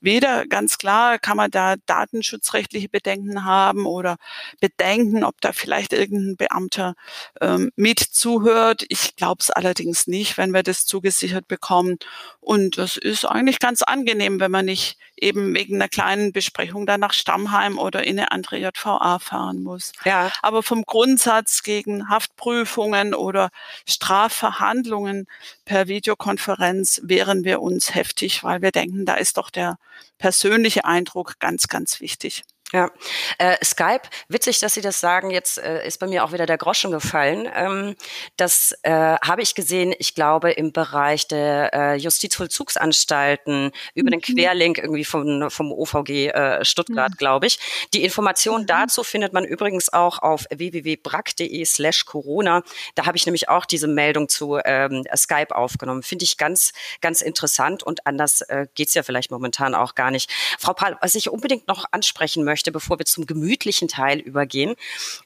[0.00, 4.16] weder ganz klar, kann man da datenschutzrechtliche Bedenken haben oder
[4.60, 6.94] Bedenken, ob da vielleicht irgendein Beamter
[7.40, 8.84] ähm, mit zuhört.
[8.88, 11.98] Ich glaube es allerdings nicht, wenn wir das zugesichert bekommen.
[12.40, 17.00] Und das ist eigentlich ganz angenehm, wenn man nicht eben wegen einer kleinen Besprechung dann
[17.00, 19.92] nach Stammheim oder in eine andere JVA fahren muss.
[20.04, 20.32] Ja.
[20.42, 23.50] Aber vom Grundsatz gegen Haftprüfungen oder
[23.86, 25.26] Strafverhandlungen
[25.64, 29.78] per Videokonferenz wehren wir uns heftig, weil wir denken, da ist doch der
[30.18, 32.42] persönliche Eindruck ganz, ganz wichtig.
[32.72, 32.90] Ja,
[33.36, 35.30] äh, Skype, witzig, dass Sie das sagen.
[35.30, 37.46] Jetzt äh, ist bei mir auch wieder der Groschen gefallen.
[37.54, 37.96] Ähm,
[38.38, 44.12] das äh, habe ich gesehen, ich glaube, im Bereich der äh, Justizvollzugsanstalten über mhm.
[44.12, 47.16] den Querlink irgendwie vom, vom OVG äh, Stuttgart, mhm.
[47.16, 47.58] glaube ich.
[47.92, 48.66] Die Information mhm.
[48.66, 52.62] dazu findet man übrigens auch auf www.brack.de slash Corona.
[52.94, 56.02] Da habe ich nämlich auch diese Meldung zu ähm, Skype aufgenommen.
[56.02, 60.30] Finde ich ganz, ganz interessant und anders äh, geht's ja vielleicht momentan auch gar nicht.
[60.58, 64.76] Frau Pahl, was ich unbedingt noch ansprechen möchte, möchte, bevor wir zum gemütlichen Teil übergehen.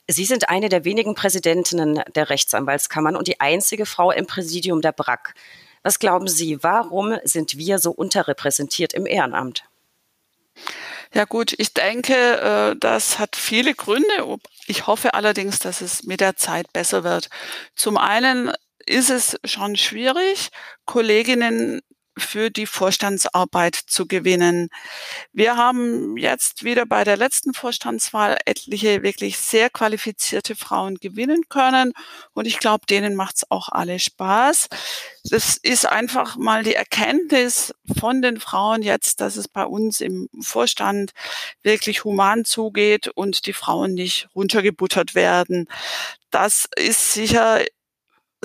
[0.08, 4.92] Sie sind eine der wenigen Präsidentinnen der Rechtsanwaltskammern und die einzige Frau im Präsidium der
[4.92, 5.34] BRAC.
[5.82, 9.64] Was glauben Sie, warum sind wir so unterrepräsentiert im Ehrenamt?
[11.12, 14.38] Ja gut, ich denke, äh, das hat viele Gründe.
[14.66, 17.28] Ich hoffe allerdings, dass es mit der Zeit besser wird.
[17.74, 18.50] Zum einen
[18.86, 20.48] ist es schon schwierig,
[20.86, 21.82] Kolleginnen
[22.18, 24.68] für die Vorstandsarbeit zu gewinnen.
[25.32, 31.92] Wir haben jetzt wieder bei der letzten Vorstandswahl etliche wirklich sehr qualifizierte Frauen gewinnen können
[32.32, 34.68] und ich glaube, denen macht es auch alle Spaß.
[35.24, 40.28] Das ist einfach mal die Erkenntnis von den Frauen jetzt, dass es bei uns im
[40.40, 41.12] Vorstand
[41.62, 45.68] wirklich human zugeht und die Frauen nicht runtergebuttert werden.
[46.30, 47.60] Das ist sicher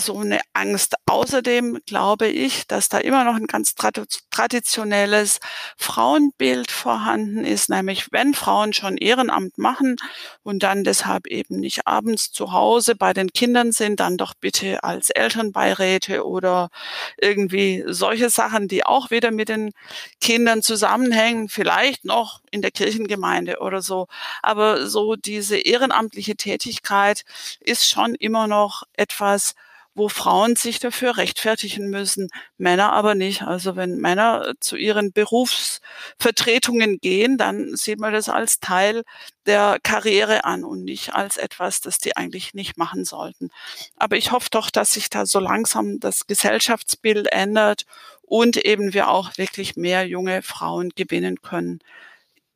[0.02, 0.96] so eine Angst.
[1.06, 5.40] Außerdem glaube ich, dass da immer noch ein ganz traditionelles
[5.78, 9.96] Frauenbild vorhanden ist, nämlich wenn Frauen schon Ehrenamt machen
[10.44, 14.84] und dann deshalb eben nicht abends zu Hause bei den Kindern sind, dann doch bitte
[14.84, 16.70] als Elternbeiräte oder
[17.18, 19.72] irgendwie solche Sachen, die auch wieder mit den
[20.20, 24.08] Kindern zusammenhängen, vielleicht noch in der Kirchengemeinde oder so.
[24.42, 27.24] Aber so diese ehrenamtliche Tätigkeit
[27.60, 29.56] ist schon immer noch etwas,
[29.94, 33.44] wo Frauen sich dafür rechtfertigen müssen, Männer aber nicht.
[33.44, 39.04] Also wenn Männer zu ihren Berufsvertretungen gehen, dann sieht man das als Teil
[39.46, 43.50] der Karriere an und nicht als etwas, das die eigentlich nicht machen sollten.
[43.98, 47.86] Aber ich hoffe doch, dass sich da so langsam das Gesellschaftsbild ändert
[48.22, 51.80] und eben wir auch wirklich mehr junge Frauen gewinnen können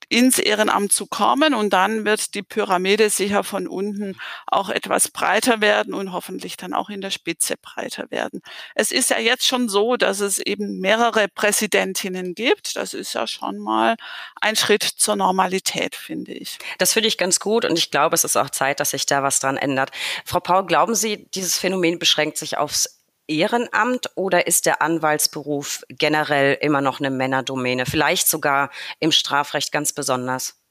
[0.10, 5.62] ins Ehrenamt zu kommen und dann wird die Pyramide sicher von unten auch etwas breiter
[5.62, 8.41] werden und hoffentlich dann auch in der Spitze breiter werden.
[8.76, 12.76] Es ist ja jetzt schon so, dass es eben mehrere Präsidentinnen gibt.
[12.76, 13.96] Das ist ja schon mal
[14.41, 16.58] ein Schritt zur Normalität, finde ich.
[16.78, 19.24] Das finde ich ganz gut und ich glaube, es ist auch Zeit, dass sich da
[19.24, 19.91] was dran ändert.
[20.26, 22.95] Frau Paul, glauben Sie, dieses Phänomen beschränkt sich aufs
[23.28, 29.94] Ehrenamt oder ist der Anwaltsberuf generell immer noch eine Männerdomäne, vielleicht sogar im Strafrecht ganz
[29.94, 30.62] besonders?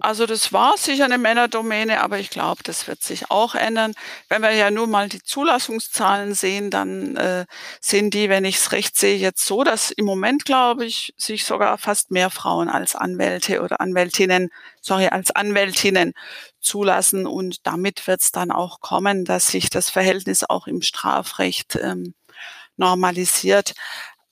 [0.00, 3.94] Also das war sicher eine Männerdomäne, aber ich glaube, das wird sich auch ändern.
[4.28, 7.46] Wenn wir ja nur mal die Zulassungszahlen sehen, dann äh,
[7.80, 11.44] sind die, wenn ich es recht sehe, jetzt so, dass im Moment, glaube ich, sich
[11.44, 16.12] sogar fast mehr Frauen als Anwälte oder Anwältinnen, sorry, als Anwältinnen
[16.60, 17.26] zulassen.
[17.26, 22.14] Und damit wird es dann auch kommen, dass sich das Verhältnis auch im Strafrecht ähm,
[22.76, 23.74] normalisiert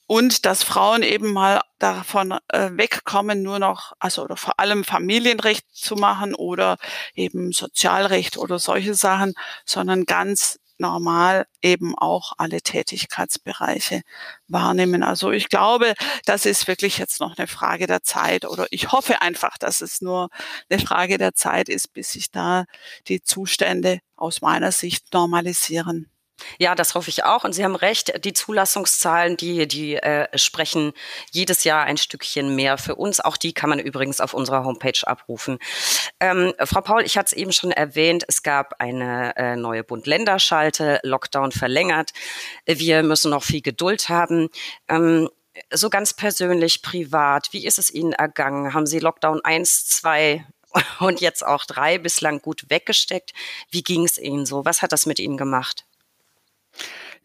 [0.07, 5.67] und dass Frauen eben mal davon äh, wegkommen, nur noch, also oder vor allem Familienrecht
[5.73, 6.77] zu machen oder
[7.15, 14.03] eben Sozialrecht oder solche Sachen, sondern ganz normal eben auch alle Tätigkeitsbereiche
[14.49, 15.03] wahrnehmen.
[15.03, 19.23] Also ich glaube, das ist wirklich jetzt noch eine Frage der Zeit oder ich hoffe
[19.23, 20.29] einfach, dass es nur
[20.69, 22.65] eine Frage der Zeit ist, bis sich da
[23.09, 26.11] die Zustände aus meiner Sicht normalisieren.
[26.59, 27.45] Ja, das hoffe ich auch.
[27.45, 30.93] Und Sie haben recht, die Zulassungszahlen, die, die äh, sprechen
[31.31, 33.21] jedes Jahr ein Stückchen mehr für uns.
[33.21, 35.59] Auch die kann man übrigens auf unserer Homepage abrufen.
[36.21, 41.01] Ähm, Frau Paul, ich hatte es eben schon erwähnt, es gab eine äh, neue Bund-Länder-Schalte,
[41.03, 42.13] Lockdown verlängert.
[42.67, 44.49] Wir müssen noch viel Geduld haben.
[44.89, 45.31] Ähm,
[45.73, 48.75] so ganz persönlich, privat, wie ist es Ihnen ergangen?
[48.75, 50.45] Haben Sie Lockdown 1, 2
[51.01, 53.33] und jetzt auch drei bislang gut weggesteckt.
[53.71, 54.65] Wie ging es Ihnen so?
[54.65, 55.86] Was hat das mit Ihnen gemacht?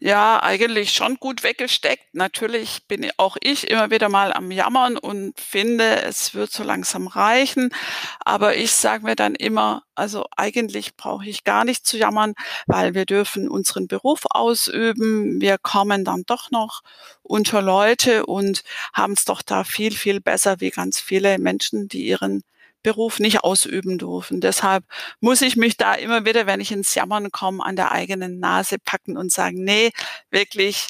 [0.04, 2.12] Ja, eigentlich schon gut weggesteckt.
[2.12, 7.06] Natürlich bin auch ich immer wieder mal am Jammern und finde, es wird so langsam
[7.06, 7.70] reichen.
[8.18, 12.34] Aber ich sage mir dann immer, also eigentlich brauche ich gar nicht zu jammern,
[12.66, 15.40] weil wir dürfen unseren Beruf ausüben.
[15.40, 16.82] Wir kommen dann doch noch
[17.22, 22.06] unter Leute und haben es doch da viel, viel besser wie ganz viele Menschen, die
[22.08, 22.42] ihren
[22.82, 24.40] Beruf nicht ausüben dürfen.
[24.40, 24.84] Deshalb
[25.20, 28.78] muss ich mich da immer wieder, wenn ich ins Jammern komme, an der eigenen Nase
[28.78, 29.90] packen und sagen, nee,
[30.30, 30.88] wirklich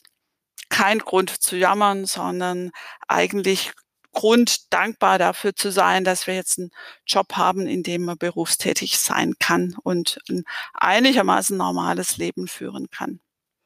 [0.69, 2.71] kein Grund zu jammern, sondern
[3.09, 3.73] eigentlich
[4.13, 6.71] Grund dankbar dafür zu sein, dass wir jetzt einen
[7.07, 13.21] Job haben, in dem man berufstätig sein kann und ein einigermaßen normales Leben führen kann.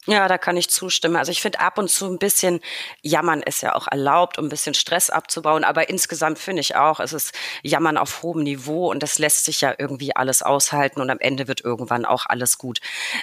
[0.09, 1.17] Ja, da kann ich zustimmen.
[1.17, 2.61] Also ich finde ab und zu ein bisschen
[3.03, 5.65] Jammern ist ja auch erlaubt, um ein bisschen Stress abzubauen.
[5.65, 7.35] Aber insgesamt finde ich auch, es ist
[7.65, 11.49] Jammern auf hohem Niveau und das lässt sich ja irgendwie alles aushalten und am Ende
[11.49, 12.79] wird irgendwann auch alles gut.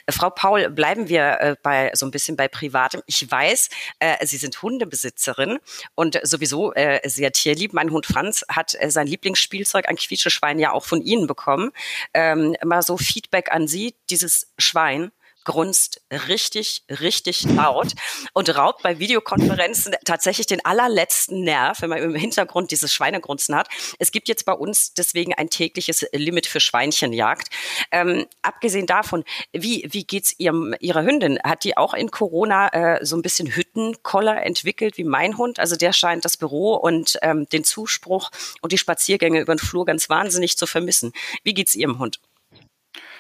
[0.08, 3.02] Äh, Frau Paul, bleiben wir äh, bei so ein bisschen bei Privatem.
[3.06, 3.70] Ich weiß,
[4.00, 5.60] äh, Sie sind Hundebesitzerin
[5.96, 7.72] und sowieso äh, sehr tierlieb.
[7.72, 11.72] Mein Hund Franz hat äh, sein Lieblingsspielzeug, ein Quietscheschwein, ja auch von Ihnen bekommen.
[12.14, 15.14] Ähm, mal so Feedback an Sie, dieses Schwein
[15.46, 17.94] grunzt richtig, richtig laut
[18.34, 23.68] und raubt bei Videokonferenzen tatsächlich den allerletzten Nerv, wenn man im Hintergrund dieses Schweinegrunzen hat.
[24.00, 27.50] Es gibt jetzt bei uns deswegen ein tägliches Limit für Schweinchenjagd.
[27.92, 31.40] Ähm, abgesehen davon, wie, wie geht's ihrem, ihrer Hündin?
[31.44, 35.60] Hat die auch in Corona äh, so ein bisschen Hüttenkoller entwickelt wie mein Hund?
[35.60, 38.32] Also der scheint das Büro und ähm, den Zuspruch
[38.62, 41.14] und die Spaziergänge über den Flur ganz wahnsinnig zu vermissen.
[41.44, 42.20] Wie geht's ihrem Hund?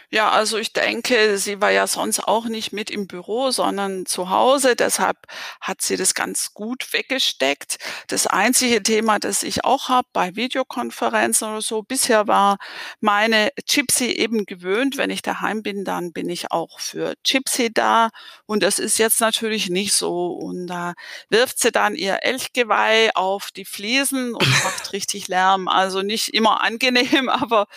[0.09, 4.29] Ja, also ich denke, sie war ja sonst auch nicht mit im Büro, sondern zu
[4.29, 4.75] Hause.
[4.75, 5.17] Deshalb
[5.59, 7.77] hat sie das ganz gut weggesteckt.
[8.07, 12.57] Das einzige Thema, das ich auch habe bei Videokonferenzen oder so, bisher war
[12.99, 18.09] meine Gypsy eben gewöhnt, wenn ich daheim bin, dann bin ich auch für Gypsy da.
[18.45, 20.27] Und das ist jetzt natürlich nicht so.
[20.33, 20.93] Und da
[21.29, 25.67] wirft sie dann ihr Elchgeweih auf die Fliesen und macht richtig Lärm.
[25.67, 27.67] Also nicht immer angenehm, aber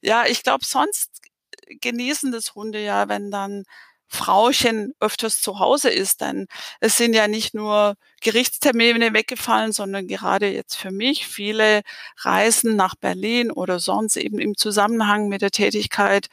[0.00, 1.25] ja, ich glaube, sonst
[1.80, 3.64] genießen das Hunde ja, wenn dann
[4.08, 6.46] Frauchen öfters zu Hause ist, denn
[6.80, 11.82] es sind ja nicht nur Gerichtstermine weggefallen, sondern gerade jetzt für mich viele
[12.20, 16.28] Reisen nach Berlin oder sonst eben im Zusammenhang mit der Tätigkeit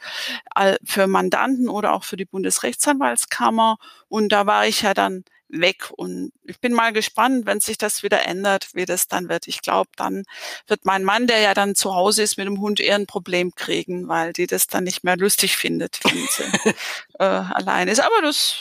[0.84, 3.76] für Mandanten oder auch für die Bundesrechtsanwaltskammer.
[4.08, 5.24] Und da war ich ja dann
[5.60, 5.90] weg.
[5.96, 9.48] Und ich bin mal gespannt, wenn sich das wieder ändert, wie das dann wird.
[9.48, 10.24] Ich glaube, dann
[10.66, 13.54] wird mein Mann, der ja dann zu Hause ist mit dem Hund, eher ein Problem
[13.54, 16.44] kriegen, weil die das dann nicht mehr lustig findet, wenn sie
[17.18, 18.00] äh, allein ist.
[18.00, 18.56] Aber das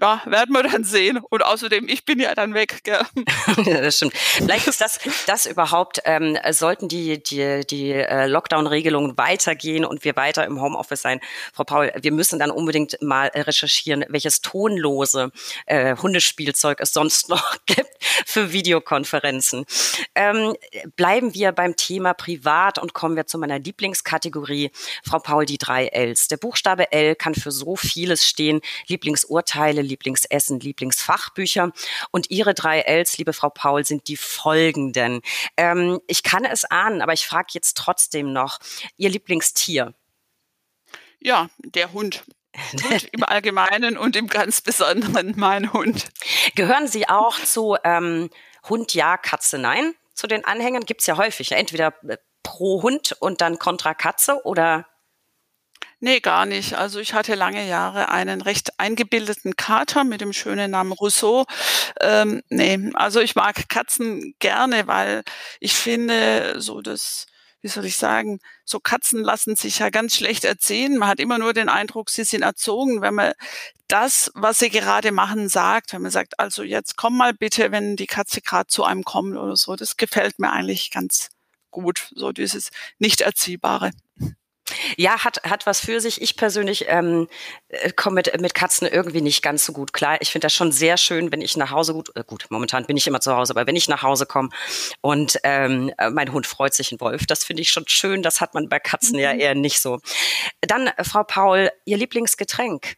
[0.00, 1.18] ja, werden wir dann sehen.
[1.30, 2.80] Und außerdem, ich bin ja dann weg.
[2.84, 3.00] Gell?
[3.64, 4.14] ja, das stimmt.
[4.14, 10.14] Vielleicht ist das, das überhaupt, ähm, sollten die, die, die äh, Lockdown-Regelungen weitergehen und wir
[10.16, 11.20] weiter im Homeoffice sein.
[11.54, 15.30] Frau Paul, wir müssen dann unbedingt mal recherchieren, welches tonlose
[15.64, 17.90] äh, Hundespielzeug es sonst noch gibt
[18.26, 19.64] für Videokonferenzen.
[20.14, 20.54] Ähm,
[20.96, 24.70] bleiben wir beim Thema Privat und kommen wir zu meiner Lieblingskategorie.
[25.04, 26.28] Frau Paul, die drei Ls.
[26.28, 28.60] Der Buchstabe L kann für so vieles stehen.
[28.88, 31.72] Lieblingsurteile, Lieblingsessen, Lieblingsfachbücher.
[32.10, 35.20] Und Ihre drei Ls, liebe Frau Paul, sind die folgenden.
[35.56, 38.58] Ähm, ich kann es ahnen, aber ich frage jetzt trotzdem noch,
[38.96, 39.94] Ihr Lieblingstier?
[41.20, 42.24] Ja, der Hund.
[42.84, 46.06] Hund im Allgemeinen und im ganz Besonderen mein Hund.
[46.54, 48.30] Gehören Sie auch zu ähm,
[48.68, 49.94] Hund ja, Katze nein?
[50.14, 51.52] Zu den Anhängern gibt es ja häufig.
[51.52, 54.86] Entweder äh, pro Hund und dann kontra Katze oder
[56.00, 56.74] Nee, gar nicht.
[56.74, 61.46] Also ich hatte lange Jahre einen recht eingebildeten Kater mit dem schönen Namen Rousseau.
[62.00, 65.22] Ähm, nee, also ich mag Katzen gerne, weil
[65.58, 67.26] ich finde, so das,
[67.62, 70.98] wie soll ich sagen, so Katzen lassen sich ja ganz schlecht erziehen.
[70.98, 73.32] Man hat immer nur den Eindruck, sie sind erzogen, wenn man
[73.88, 75.94] das, was sie gerade machen, sagt.
[75.94, 79.36] Wenn man sagt, also jetzt komm mal bitte, wenn die Katze gerade zu einem kommt
[79.36, 79.76] oder so.
[79.76, 81.30] Das gefällt mir eigentlich ganz
[81.70, 83.92] gut, so dieses nicht erziehbare.
[84.96, 86.22] Ja, hat, hat was für sich.
[86.22, 87.28] Ich persönlich ähm,
[87.68, 90.18] äh, komme mit, mit Katzen irgendwie nicht ganz so gut klar.
[90.20, 92.96] Ich finde das schon sehr schön, wenn ich nach Hause gut, äh, gut, momentan bin
[92.96, 94.50] ich immer zu Hause, aber wenn ich nach Hause komme
[95.00, 98.22] und ähm, äh, mein Hund freut sich ein Wolf, das finde ich schon schön.
[98.22, 99.22] Das hat man bei Katzen mhm.
[99.22, 100.00] ja eher nicht so.
[100.60, 102.96] Dann, äh, Frau Paul, Ihr Lieblingsgetränk?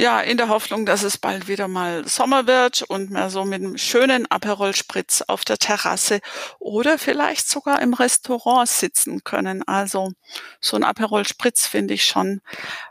[0.00, 3.60] Ja, in der Hoffnung, dass es bald wieder mal Sommer wird und wir so mit
[3.60, 6.20] einem schönen Aperol Spritz auf der Terrasse
[6.60, 9.64] oder vielleicht sogar im Restaurant sitzen können.
[9.66, 10.12] Also
[10.60, 12.42] so ein Aperol Spritz finde ich schon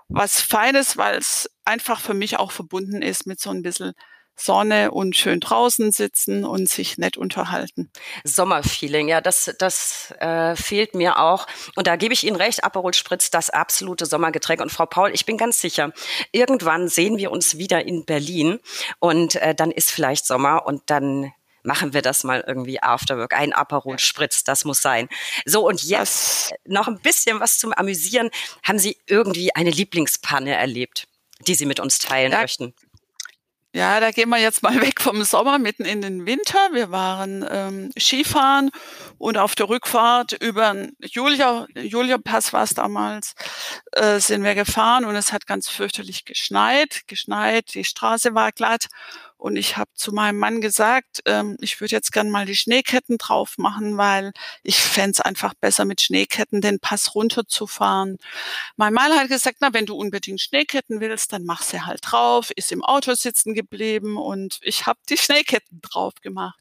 [0.09, 3.93] was Feines, weil es einfach für mich auch verbunden ist mit so ein bisschen
[4.37, 7.91] Sonne und schön draußen sitzen und sich nett unterhalten.
[8.23, 11.47] Sommerfeeling, ja, das, das äh, fehlt mir auch.
[11.75, 14.61] Und da gebe ich Ihnen recht, Aperol Spritz, das absolute Sommergetränk.
[14.61, 15.91] Und Frau Paul, ich bin ganz sicher,
[16.31, 18.59] irgendwann sehen wir uns wieder in Berlin
[18.99, 21.33] und äh, dann ist vielleicht Sommer und dann
[21.63, 23.33] machen wir das mal irgendwie Afterwork.
[23.33, 25.09] Ein Aperol Spritz, das muss sein.
[25.45, 28.29] So, und jetzt noch ein bisschen was zum Amüsieren.
[28.63, 31.07] Haben Sie irgendwie eine Lieblingspanne erlebt,
[31.45, 32.73] die Sie mit uns teilen ja, möchten?
[33.77, 36.57] Ja, da gehen wir jetzt mal weg vom Sommer mitten in den Winter.
[36.71, 38.71] Wir waren ähm, Skifahren
[39.19, 43.35] und auf der Rückfahrt über Julia, Julia Pass war es damals,
[43.91, 48.87] äh, sind wir gefahren und es hat ganz fürchterlich geschneit, geschneit, die Straße war glatt
[49.37, 53.17] und ich habe zu meinem Mann gesagt, ähm, ich würde jetzt gern mal die Schneeketten
[53.17, 54.33] drauf machen, weil
[54.63, 58.17] ich fände einfach besser mit Schneeketten den Pass runterzufahren.
[58.77, 62.49] Mein Mann hat gesagt, na, wenn du unbedingt Schneeketten willst, dann mach sie halt drauf,
[62.55, 66.59] ist im Auto sitzen geblieben und ich habe die Schneeketten drauf gemacht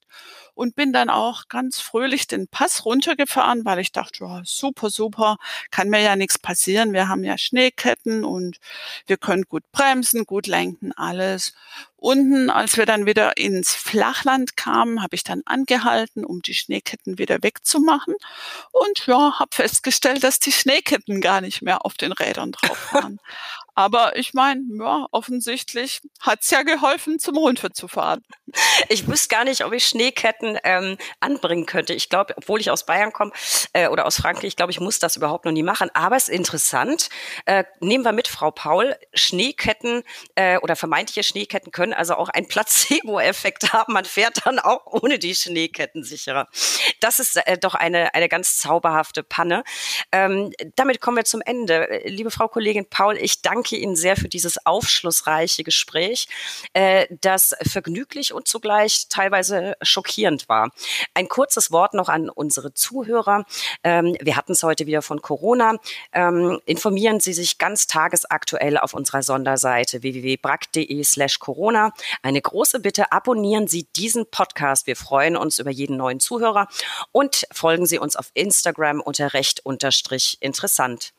[0.54, 5.36] und bin dann auch ganz fröhlich den Pass runtergefahren, weil ich dachte, oh, super, super,
[5.70, 6.92] kann mir ja nichts passieren.
[6.92, 8.58] Wir haben ja Schneeketten und
[9.06, 11.54] wir können gut bremsen, gut lenken, alles.
[11.98, 17.18] Unten, als wir dann wieder ins Flachland kamen, habe ich dann angehalten, um die Schneeketten
[17.18, 18.14] wieder wegzumachen.
[18.70, 23.18] Und ja, habe festgestellt, dass die Schneeketten gar nicht mehr auf den Rädern drauf waren.
[23.78, 28.24] Aber ich meine, ja, offensichtlich hat's ja geholfen, zum runterzufahren.
[28.88, 31.92] Ich wüsste gar nicht, ob ich Schneeketten ähm, anbringen könnte.
[31.92, 33.32] Ich glaube, obwohl ich aus Bayern komme
[33.74, 35.90] äh, oder aus Frankreich, ich glaube, ich muss das überhaupt noch nie machen.
[35.92, 37.10] Aber es ist interessant.
[37.44, 38.96] Äh, nehmen wir mit, Frau Paul.
[39.12, 40.04] Schneeketten
[40.36, 43.92] äh, oder vermeintliche Schneeketten können also auch einen Placebo-Effekt haben.
[43.92, 46.48] Man fährt dann auch ohne die Schneeketten sicherer.
[47.00, 49.64] Das ist äh, doch eine, eine ganz zauberhafte Panne.
[50.12, 52.02] Ähm, damit kommen wir zum Ende.
[52.04, 56.28] Liebe Frau Kollegin Paul, ich danke danke Ihnen sehr für dieses aufschlussreiche Gespräch,
[56.72, 60.70] äh, das vergnüglich und zugleich teilweise schockierend war.
[61.14, 63.44] Ein kurzes Wort noch an unsere Zuhörer.
[63.82, 65.76] Ähm, wir hatten es heute wieder von Corona.
[66.12, 71.75] Ähm, informieren Sie sich ganz tagesaktuell auf unserer Sonderseite www.brack.de slash Corona.
[72.22, 74.86] Eine große Bitte, abonnieren Sie diesen Podcast.
[74.86, 76.68] Wir freuen uns über jeden neuen Zuhörer
[77.12, 81.12] und folgen Sie uns auf Instagram unter recht unterstrich interessant.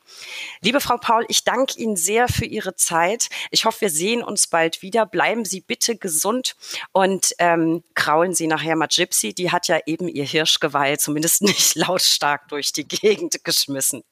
[0.60, 3.28] Liebe Frau Paul, ich danke Ihnen sehr für Ihre Zeit.
[3.50, 5.06] Ich hoffe, wir sehen uns bald wieder.
[5.06, 6.56] Bleiben Sie bitte gesund
[6.92, 9.34] und ähm, kraulen Sie nachher mal Gypsy.
[9.34, 14.02] Die hat ja eben ihr Hirschgeweih zumindest nicht lautstark durch die Gegend geschmissen.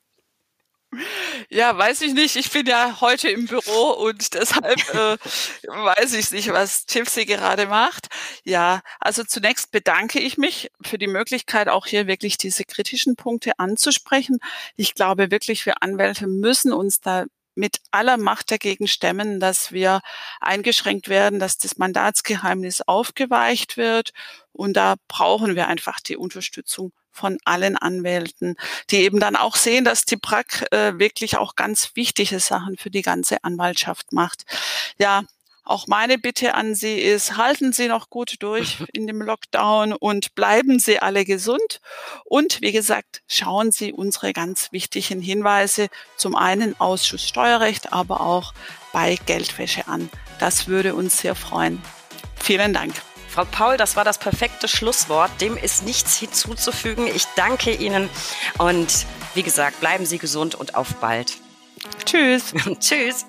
[1.49, 2.37] Ja, weiß ich nicht.
[2.37, 5.17] Ich bin ja heute im Büro und deshalb äh,
[5.67, 8.09] weiß ich nicht, was Tipsy gerade macht.
[8.45, 13.59] Ja, also zunächst bedanke ich mich für die Möglichkeit, auch hier wirklich diese kritischen Punkte
[13.59, 14.39] anzusprechen.
[14.77, 17.27] Ich glaube wirklich, wir Anwälte müssen uns da
[17.57, 20.01] mit aller Macht dagegen stemmen, dass wir
[20.41, 24.13] eingeschränkt werden, dass das Mandatsgeheimnis aufgeweicht wird.
[24.53, 28.57] Und da brauchen wir einfach die Unterstützung von allen Anwälten,
[28.91, 32.91] die eben dann auch sehen, dass die BRAC äh, wirklich auch ganz wichtige Sachen für
[32.91, 34.45] die ganze Anwaltschaft macht.
[34.99, 35.25] Ja,
[35.67, 40.37] auch meine Bitte an Sie ist, halten Sie noch gut durch in dem Lockdown und
[40.37, 41.81] bleiben Sie alle gesund.
[42.25, 48.55] Und wie gesagt, schauen Sie unsere ganz wichtigen Hinweise zum einen Ausschuss Steuerrecht, aber auch
[48.93, 50.09] bei Geldwäsche an.
[50.39, 51.83] Das würde uns sehr freuen.
[52.37, 52.95] Vielen Dank.
[53.37, 55.31] Frau Paul, das war das perfekte Schlusswort.
[55.43, 57.07] Dem ist nichts hinzuzufügen.
[57.07, 58.09] Ich danke Ihnen
[58.57, 61.37] und wie gesagt, bleiben Sie gesund und auf bald.
[62.07, 62.55] Tschüss.
[62.81, 63.27] Tschüss.